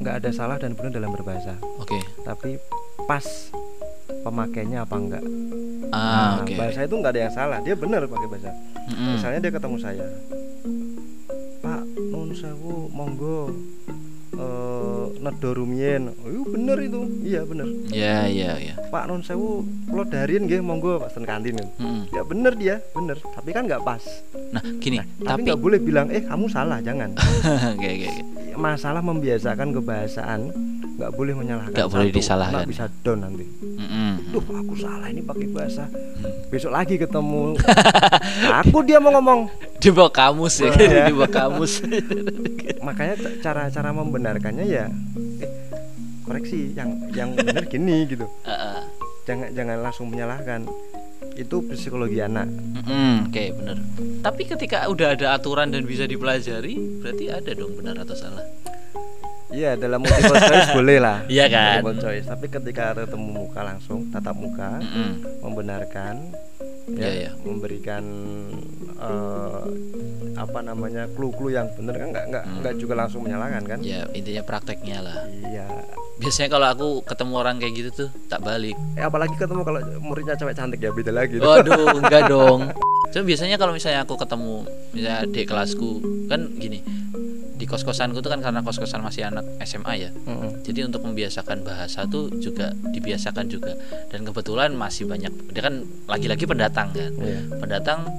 nggak 0.00 0.20
ada 0.20 0.30
salah 0.32 0.56
dan 0.58 0.74
benar 0.74 0.92
dalam 0.92 1.12
berbahasa. 1.12 1.56
Oke. 1.78 1.96
Tapi 2.24 2.60
pas 3.04 3.24
pemakainya 4.24 4.82
apa 4.82 4.96
enggak. 4.96 5.24
Ah 5.92 6.40
Nah, 6.40 6.42
oke. 6.42 6.56
bahasa 6.56 6.80
itu 6.82 6.94
nggak 6.96 7.12
ada 7.12 7.20
yang 7.22 7.32
salah. 7.32 7.58
Dia 7.60 7.76
benar 7.76 8.02
pakai 8.04 8.26
bahasa. 8.26 8.50
Mm-mm. 8.84 9.16
misalnya 9.16 9.40
dia 9.40 9.52
ketemu 9.54 9.76
saya 9.78 10.04
Pak 11.60 11.80
nun 12.04 12.32
sewu 12.32 12.88
monggo 12.90 13.48
eh 14.34 15.04
nedo 15.16 15.50
rumien. 15.54 16.12
Oh 16.20 16.28
iya 16.28 16.42
bener 16.44 16.76
itu. 16.82 17.00
Iya 17.22 17.40
bener 17.44 17.66
ya 17.88 18.16
ya 18.26 18.50
ya 18.58 18.74
Pak 18.90 19.04
nun 19.06 19.22
sewu 19.22 19.62
kalau 19.86 20.04
darian 20.04 20.44
nggih 20.44 20.60
monggo 20.60 20.98
pas 20.98 21.08
ten 21.08 21.24
kantin 21.24 21.56
kan. 21.56 21.68
Mm-mm. 21.78 22.02
ya 22.10 22.22
bener 22.24 22.52
dia 22.54 22.76
bener 22.90 23.16
tapi 23.22 23.50
kan 23.50 23.64
nggak 23.64 23.80
pas. 23.80 24.02
Nah 24.52 24.60
gini 24.78 25.00
tapi 25.00 25.24
tapi 25.24 25.40
nggak 25.46 25.60
boleh 25.62 25.78
bilang 25.78 26.10
eh 26.10 26.20
kamu 26.20 26.44
salah 26.46 26.80
jangan. 26.80 27.14
Oke 27.74 27.88
oke 27.90 28.06
oke. 28.06 28.22
masalah 28.54 29.02
membiasakan 29.02 29.74
kebahasaan 29.74 30.40
nggak 30.94 31.10
boleh 31.10 31.34
menyalahkan 31.34 31.74
Nggak 31.74 31.90
boleh 31.90 32.10
disalahkan. 32.12 32.54
Anak 32.60 32.70
bisa 32.70 32.84
down 33.02 33.18
nanti. 33.24 33.42
Mm-mm. 33.64 34.13
Duh 34.34 34.42
aku 34.42 34.74
salah 34.74 35.06
ini 35.06 35.22
pakai 35.22 35.46
bahasa. 35.46 35.86
Hmm. 35.86 36.50
besok 36.50 36.70
lagi 36.70 36.94
ketemu. 36.96 37.54
Aku 38.60 38.82
dia 38.82 38.98
mau 38.98 39.10
ngomong. 39.10 39.46
Di 39.76 39.88
bawah 39.88 40.10
kamus 40.10 40.58
ya 40.58 40.70
Iya. 40.72 41.06
di 41.06 41.14
bawah 41.14 41.30
kamus. 41.30 41.82
Makanya 42.86 43.14
c- 43.14 43.38
cara-cara 43.38 43.90
membenarkannya 43.90 44.64
ya 44.64 44.90
eh 45.38 45.50
koreksi. 46.22 46.72
Yang 46.72 46.88
yang 47.12 47.28
benar 47.32 47.62
gini 47.64 48.06
gitu. 48.06 48.26
Jangan 49.24 49.50
jangan 49.52 49.76
langsung 49.80 50.06
menyalahkan. 50.08 50.66
Itu 51.34 51.62
psikologi 51.64 52.18
anak. 52.18 52.46
Mm-mm, 52.46 53.30
oke 53.30 53.42
bener. 53.54 53.76
Tapi 54.20 54.42
ketika 54.44 54.86
udah 54.86 55.14
ada 55.14 55.34
aturan 55.34 55.68
dan 55.68 55.82
bisa 55.82 56.04
dipelajari 56.04 56.74
berarti 57.00 57.24
ada 57.28 57.50
dong 57.52 57.74
benar 57.74 57.98
atau 57.98 58.14
salah 58.14 58.42
Iya 59.54 59.70
dalam 59.74 60.00
multiple 60.00 60.34
choice 60.36 60.70
boleh 60.72 60.98
lah 60.98 61.18
Iya 61.30 61.46
kan? 61.46 61.78
multiple 61.78 61.98
choice 62.02 62.26
tapi 62.26 62.46
ketika 62.48 62.84
ketemu 62.96 63.28
muka 63.30 63.60
langsung 63.62 64.10
tatap 64.10 64.34
muka 64.34 64.78
Mm-mm. 64.80 65.10
membenarkan 65.40 66.34
Iya, 66.84 67.08
iya. 67.08 67.30
memberikan 67.40 68.04
eh, 68.94 69.62
apa 70.34 70.58
namanya 70.60 71.08
clue-clue 71.08 71.54
yang 71.54 71.64
benar 71.72 71.96
kan 71.96 72.08
nggak 72.10 72.24
nggak 72.28 72.44
Hmm. 72.44 72.56
nggak 72.60 72.74
juga 72.76 72.94
langsung 72.94 73.20
menyalahkan 73.22 73.64
kan 73.64 73.78
ya 73.80 74.04
intinya 74.12 74.42
prakteknya 74.42 75.00
lah 75.00 75.16
iya 75.42 75.64
biasanya 76.14 76.48
kalau 76.50 76.66
aku 76.68 76.88
ketemu 77.02 77.32
orang 77.34 77.56
kayak 77.56 77.72
gitu 77.74 77.90
tuh 77.96 78.08
tak 78.26 78.40
balik 78.40 78.76
eh, 78.94 79.02
apalagi 79.02 79.32
ketemu 79.34 79.62
kalau 79.62 79.80
muridnya 79.98 80.34
cewek 80.34 80.52
cantik 80.52 80.76
ya 80.78 80.90
beda 80.90 81.10
lagi 81.10 81.36
Waduh, 81.36 81.96
enggak 82.00 82.28
dong. 82.28 82.68
Cuma 83.06 83.24
biasanya 83.24 83.56
kalau 83.56 83.72
misalnya 83.72 84.02
aku 84.02 84.14
ketemu 84.16 84.54
misalnya 84.90 85.18
adik 85.22 85.44
kelasku 85.46 85.90
kan 86.26 86.52
gini 86.54 86.84
di 87.54 87.64
kos 87.70 87.86
kosanku 87.86 88.18
tuh 88.18 88.34
kan 88.34 88.42
karena 88.42 88.60
kos 88.66 88.82
kosan 88.82 89.00
masih 89.06 89.30
anak 89.30 89.46
SMA 89.62 89.94
ya. 89.96 90.10
Mm-mm. 90.10 90.66
Jadi 90.66 90.80
untuk 90.82 91.06
membiasakan 91.06 91.62
bahasa 91.62 92.04
tuh 92.10 92.30
juga 92.42 92.74
dibiasakan 92.74 93.46
juga. 93.46 93.78
Dan 94.10 94.26
kebetulan 94.26 94.74
masih 94.74 95.06
banyak 95.06 95.54
dia 95.54 95.62
kan 95.62 95.86
lagi-lagi 96.10 96.44
pendatang 96.50 96.90
kan. 96.90 97.12
Iya. 97.14 97.40
Pendatang 97.62 98.10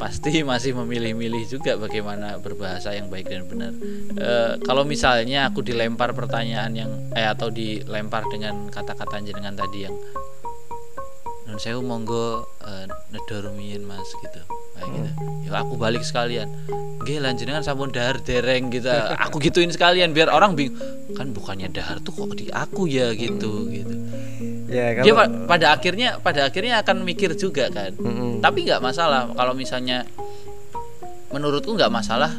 pasti 0.00 0.40
masih 0.50 0.72
memilih-milih 0.80 1.44
juga 1.46 1.76
bagaimana 1.76 2.40
berbahasa 2.40 2.96
yang 2.96 3.12
baik 3.12 3.28
dan 3.28 3.44
benar. 3.46 3.72
Eh, 4.16 4.52
kalau 4.64 4.88
misalnya 4.88 5.52
aku 5.52 5.60
dilempar 5.60 6.16
pertanyaan 6.16 6.72
yang 6.72 6.90
eh 7.12 7.28
atau 7.28 7.52
dilempar 7.52 8.24
dengan 8.32 8.72
kata-kata 8.72 9.20
jenengan 9.20 9.54
tadi 9.54 9.86
yang 9.86 9.96
non 11.44 11.60
saya 11.60 11.76
monggo 11.78 12.48
rumiyin 13.44 13.84
mas 13.86 14.08
gitu 14.24 14.63
kayak 14.84 14.92
gitu. 14.92 15.10
Ya 15.48 15.60
aku 15.60 15.74
balik 15.80 16.04
sekalian. 16.04 16.48
Nggih 17.04 17.20
lan 17.20 17.36
jenengan 17.36 17.64
sampun 17.64 17.92
dahar 17.92 18.20
dereng 18.20 18.68
gitu. 18.72 18.88
Aku 19.20 19.40
gituin 19.40 19.72
sekalian 19.72 20.12
biar 20.12 20.28
orang 20.28 20.52
bingung 20.56 20.76
kan 21.14 21.30
bukannya 21.30 21.68
dahar 21.70 22.00
tuh 22.00 22.12
kok 22.12 22.32
di 22.36 22.48
aku 22.52 22.84
ya? 22.88 23.12
gitu 23.16 23.68
gitu. 23.72 23.94
Ya 24.68 24.96
dia 25.04 25.12
kalau 25.12 25.16
pa- 25.20 25.32
pada 25.56 25.66
akhirnya 25.76 26.18
pada 26.18 26.48
akhirnya 26.48 26.80
akan 26.80 27.04
mikir 27.04 27.36
juga 27.36 27.68
kan. 27.70 27.92
Mm-mm. 27.96 28.40
tapi 28.40 28.64
nggak 28.66 28.80
masalah 28.82 29.30
kalau 29.32 29.54
misalnya 29.54 30.04
menurutku 31.30 31.74
nggak 31.74 31.92
masalah 31.92 32.32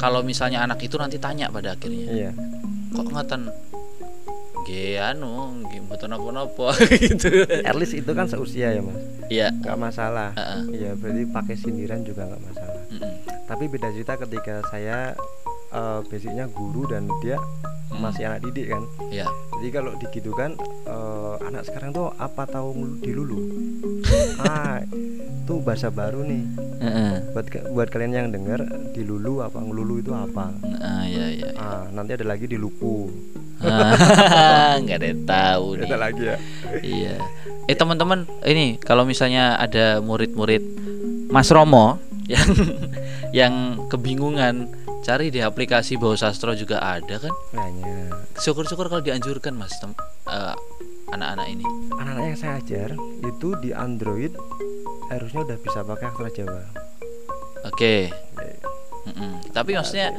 kalau 0.00 0.24
misalnya 0.24 0.64
anak 0.64 0.80
itu 0.80 0.96
nanti 0.96 1.20
tanya 1.20 1.48
pada 1.52 1.76
akhirnya. 1.76 2.06
Iya. 2.08 2.30
Kok 2.90 3.06
ngatan 3.14 3.40
Nggih 4.70 5.02
anu 5.02 5.50
mboten 5.82 6.08
napa-napa 6.08 6.70
gitu. 7.02 7.42
At 7.60 7.74
least 7.74 7.90
itu 7.92 8.10
kan 8.12 8.24
seusia 8.24 8.70
ya 8.70 8.78
mas. 8.78 8.94
Ya 9.26 9.50
nggak 9.50 9.74
masalah. 9.76 10.30
Heeh. 10.32 10.62
iya 10.72 10.90
berarti 10.94 11.26
pakai 11.26 11.54
sindiran 11.54 12.00
juga 12.00 12.22
nggak 12.24 12.42
masalah. 12.44 12.78
Mm-mm. 12.86 13.12
tapi 13.44 13.66
beda 13.66 13.90
cerita 13.90 14.14
ketika 14.16 14.62
saya 14.64 15.10
eh, 15.68 16.00
basicnya 16.04 16.46
guru 16.46 16.86
dan 16.86 17.10
dia 17.18 17.34
Hmm. 17.90 18.06
masih 18.06 18.22
anak 18.22 18.46
didik 18.46 18.70
kan. 18.70 18.86
Ya 19.10 19.26
jadi 19.52 19.68
kalau 19.74 19.98
digitu 19.98 20.30
kan 20.30 20.54
eh, 20.86 21.34
anak 21.42 21.66
sekarang 21.66 21.90
tuh 21.90 22.14
apa 22.14 22.46
tahu 22.46 22.70
dilulu 22.96 23.50
ah 24.46 24.78
itu 24.86 25.54
bahasa 25.58 25.90
baru 25.90 26.22
nih. 26.22 26.46
Heeh. 26.78 27.12
buat 27.34 27.46
buat 27.68 27.88
kalian 27.90 28.14
yang 28.14 28.28
dengar 28.30 28.62
dilulu 28.94 29.42
apa 29.42 29.58
ngelulu 29.58 29.98
itu 29.98 30.14
apa? 30.14 30.54
Ah 30.78 31.02
ya 31.02 31.26
ya, 31.28 31.50
ya. 31.50 31.58
ah 31.58 31.82
nanti 31.90 32.14
ada 32.14 32.22
lagi 32.24 32.46
dilupu 32.46 33.10
Ah, 33.10 33.49
nggak 34.82 34.96
ada 34.96 35.06
yang 35.06 35.22
tahu 35.24 35.66
nih. 35.76 35.86
ada 35.88 35.98
lagi 36.00 36.22
ya? 36.24 36.36
Iya. 36.80 37.14
Eh 37.68 37.76
teman-teman 37.76 38.24
ini 38.44 38.80
kalau 38.80 39.04
misalnya 39.04 39.54
ada 39.56 40.00
murid-murid 40.00 40.62
Mas 41.28 41.52
Romo 41.52 42.00
yang 42.32 42.48
yang 43.30 43.54
kebingungan 43.86 44.70
cari 45.00 45.32
di 45.32 45.40
aplikasi 45.40 45.96
Bau 45.96 46.16
Sastro 46.16 46.52
juga 46.54 46.80
ada 46.80 47.20
kan? 47.20 47.32
Banyak. 47.52 48.36
Syukur-syukur 48.40 48.88
kalau 48.88 49.02
dianjurkan 49.04 49.56
mas 49.56 49.72
tem- 49.78 49.96
eh, 50.28 50.54
anak-anak 51.10 51.46
ini. 51.50 51.64
Anak-anak 51.96 52.24
yang 52.32 52.38
saya 52.38 52.52
ajar 52.58 52.90
itu 53.22 53.48
di 53.58 53.74
Android 53.74 54.32
harusnya 55.10 55.42
udah 55.42 55.58
bisa 55.58 55.82
pakai 55.82 56.06
aksara 56.08 56.30
Jawa. 56.30 56.62
Oke 57.66 58.08
Mm-mm. 59.10 59.50
tapi 59.50 59.74
maksudnya 59.74 60.14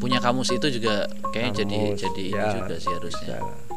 punya 0.00 0.18
kamus 0.18 0.48
itu 0.56 0.80
juga 0.80 1.04
kayaknya 1.30 1.64
jadi 1.64 1.78
Kamus, 1.92 2.00
jadi 2.00 2.22
ini 2.32 2.40
ya, 2.40 2.52
juga 2.56 2.74
sih 2.80 2.92
harusnya 2.92 3.28
bisa. 3.36 3.69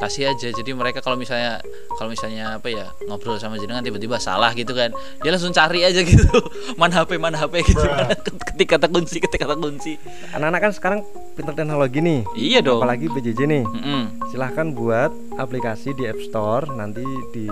Kasih 0.00 0.32
aja. 0.32 0.48
Jadi 0.48 0.72
mereka 0.72 1.04
kalau 1.04 1.20
misalnya 1.20 1.60
kalau 2.00 2.08
misalnya 2.08 2.56
apa 2.56 2.72
ya 2.72 2.88
ngobrol 3.04 3.36
sama 3.36 3.60
jenengan 3.60 3.84
tiba-tiba 3.84 4.16
salah 4.16 4.56
gitu 4.56 4.72
kan 4.72 4.88
dia 5.20 5.30
langsung 5.30 5.52
cari 5.52 5.84
aja 5.84 6.00
gitu. 6.00 6.24
Mana 6.80 7.04
HP 7.04 7.20
mana 7.20 7.36
HP 7.36 7.68
gitu 7.68 7.84
ketik 8.48 8.68
kata 8.76 8.86
kunci 8.88 9.20
ketik 9.20 9.40
kata 9.44 9.60
kunci. 9.60 10.00
Anak-anak 10.32 10.60
kan 10.64 10.72
sekarang 10.72 11.00
pintar 11.36 11.52
teknologi 11.52 12.00
nih. 12.00 12.20
Iya 12.32 12.60
dong. 12.64 12.80
Apalagi 12.80 13.12
BJJ 13.12 13.40
nih. 13.44 13.64
Mm-mm. 13.68 14.02
silahkan 14.32 14.72
buat 14.72 15.10
aplikasi 15.36 15.92
di 15.92 16.06
App 16.06 16.22
Store 16.22 16.64
nanti 16.72 17.04
di 17.36 17.46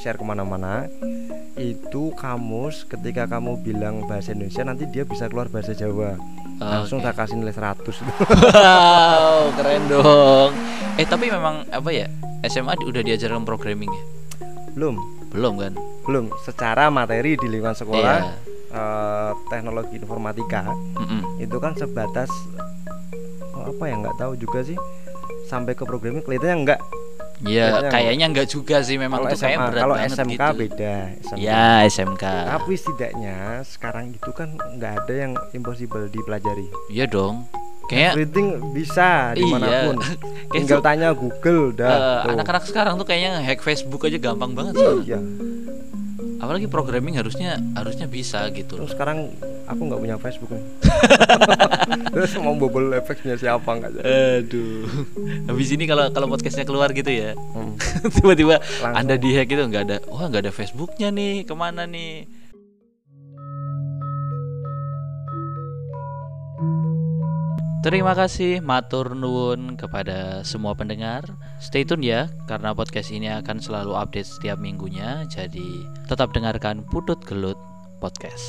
share 0.00 0.20
ke 0.20 0.24
mana-mana. 0.24 0.84
Itu 1.58 2.14
kamus 2.14 2.86
ketika 2.86 3.26
kamu 3.26 3.64
bilang 3.64 4.06
bahasa 4.06 4.30
Indonesia 4.36 4.62
nanti 4.62 4.84
dia 4.88 5.02
bisa 5.02 5.26
keluar 5.26 5.50
bahasa 5.50 5.74
Jawa 5.74 6.14
langsung 6.58 6.98
Oke. 6.98 7.06
tak 7.06 7.14
kasih 7.16 7.36
nilai 7.36 7.54
100 7.54 7.78
wow 7.80 9.50
keren 9.54 9.82
dong. 9.86 10.50
Eh 10.94 11.06
tapi 11.06 11.30
memang 11.30 11.62
apa 11.68 11.88
ya 11.88 12.06
SMA 12.42 12.74
udah 12.80 13.00
diajarkan 13.00 13.42
programming 13.42 13.88
ya? 13.88 14.04
Belum. 14.74 14.98
Belum 15.28 15.54
kan? 15.56 15.72
Belum. 16.02 16.30
Secara 16.40 16.88
materi 16.88 17.34
di 17.34 17.46
lingkungan 17.46 17.74
sekolah 17.74 18.16
Iya. 18.18 18.34
eh, 18.70 19.30
teknologi 19.46 19.96
informatika 19.96 20.66
Mm-mm. 20.96 21.38
itu 21.38 21.56
kan 21.56 21.72
sebatas 21.72 22.28
oh, 23.52 23.68
apa 23.68 23.84
ya 23.84 23.94
nggak 23.96 24.16
tahu 24.16 24.34
juga 24.34 24.62
sih. 24.62 24.78
Sampai 25.46 25.72
ke 25.72 25.82
programming 25.82 26.20
kelihatannya 26.20 26.56
enggak 26.58 26.80
ya 27.46 27.66
Kayaknya 27.70 27.90
kayaknya 27.90 28.26
nggak 28.34 28.48
juga 28.50 28.76
sih 28.82 28.96
memang 28.98 29.18
kalau 29.22 29.30
tuh 29.30 29.38
SMA 29.38 29.66
berat 29.70 29.82
kalau 29.86 29.94
banget 29.94 30.10
SMK 30.18 30.32
gitu. 30.42 30.58
beda 30.58 30.94
SMK. 31.22 31.38
ya 31.38 31.66
SMK 31.86 32.24
tapi 32.24 32.72
setidaknya 32.74 33.36
sekarang 33.62 34.04
itu 34.10 34.30
kan 34.34 34.48
nggak 34.56 34.92
ada 35.04 35.14
yang 35.14 35.32
impossible 35.54 36.06
dipelajari. 36.10 36.66
Iya 36.90 37.06
dong 37.06 37.46
kayak 37.88 38.12
Everything 38.14 38.48
bisa 38.70 39.32
Iya. 39.32 39.40
di 39.40 39.44
mana 39.44 39.66
pun 39.88 39.96
Kayak 40.52 40.52
tinggal 40.52 40.80
tanya 40.80 41.08
Google 41.12 41.72
dah 41.72 42.24
tuh. 42.24 42.32
anak-anak 42.32 42.64
sekarang 42.64 42.94
tuh 42.96 43.04
kayaknya 43.04 43.40
hack 43.40 43.60
Facebook 43.60 44.04
aja 44.04 44.16
gampang 44.16 44.52
banget 44.52 44.76
sih. 44.76 45.12
Iya. 45.12 45.20
Apalagi 46.38 46.70
programming 46.70 47.18
harusnya 47.18 47.58
harusnya 47.74 48.06
bisa 48.06 48.46
gitu. 48.54 48.78
Terus 48.78 48.94
sekarang 48.94 49.34
aku 49.66 49.80
nggak 49.84 49.98
punya 49.98 50.16
Facebook 50.16 50.54
nih. 50.54 50.64
Terus 52.14 52.30
mau 52.38 52.54
bobol 52.54 52.94
efeknya 52.94 53.34
siapa 53.34 53.66
nggak 53.66 53.90
jadi? 53.92 54.04
Aduh. 54.40 54.86
Habis 55.50 55.68
ini 55.74 55.84
kalau 55.84 56.08
kalau 56.08 56.30
podcastnya 56.30 56.62
keluar 56.62 56.94
gitu 56.94 57.10
ya. 57.10 57.34
Hmm. 57.34 57.74
tiba-tiba 58.16 58.62
anda 58.86 59.18
di 59.18 59.34
hack 59.34 59.50
gitu 59.50 59.66
nggak 59.66 59.84
ada. 59.84 59.96
Wah 60.06 60.30
nggak 60.30 60.46
ada 60.46 60.52
Facebooknya 60.54 61.10
nih 61.10 61.42
ke 61.42 61.52
mana 61.52 61.84
nih 61.84 62.24
Terima 67.88 68.12
kasih 68.12 68.60
matur 68.60 69.16
nuwun 69.16 69.80
kepada 69.80 70.44
semua 70.44 70.76
pendengar. 70.76 71.24
Stay 71.56 71.88
tune 71.88 72.04
ya 72.04 72.28
karena 72.44 72.76
podcast 72.76 73.08
ini 73.08 73.32
akan 73.32 73.64
selalu 73.64 73.96
update 73.96 74.28
setiap 74.28 74.60
minggunya. 74.60 75.24
Jadi 75.24 75.88
tetap 76.04 76.36
dengarkan 76.36 76.84
Putut 76.84 77.16
Gelut 77.24 77.56
Podcast. 77.96 78.44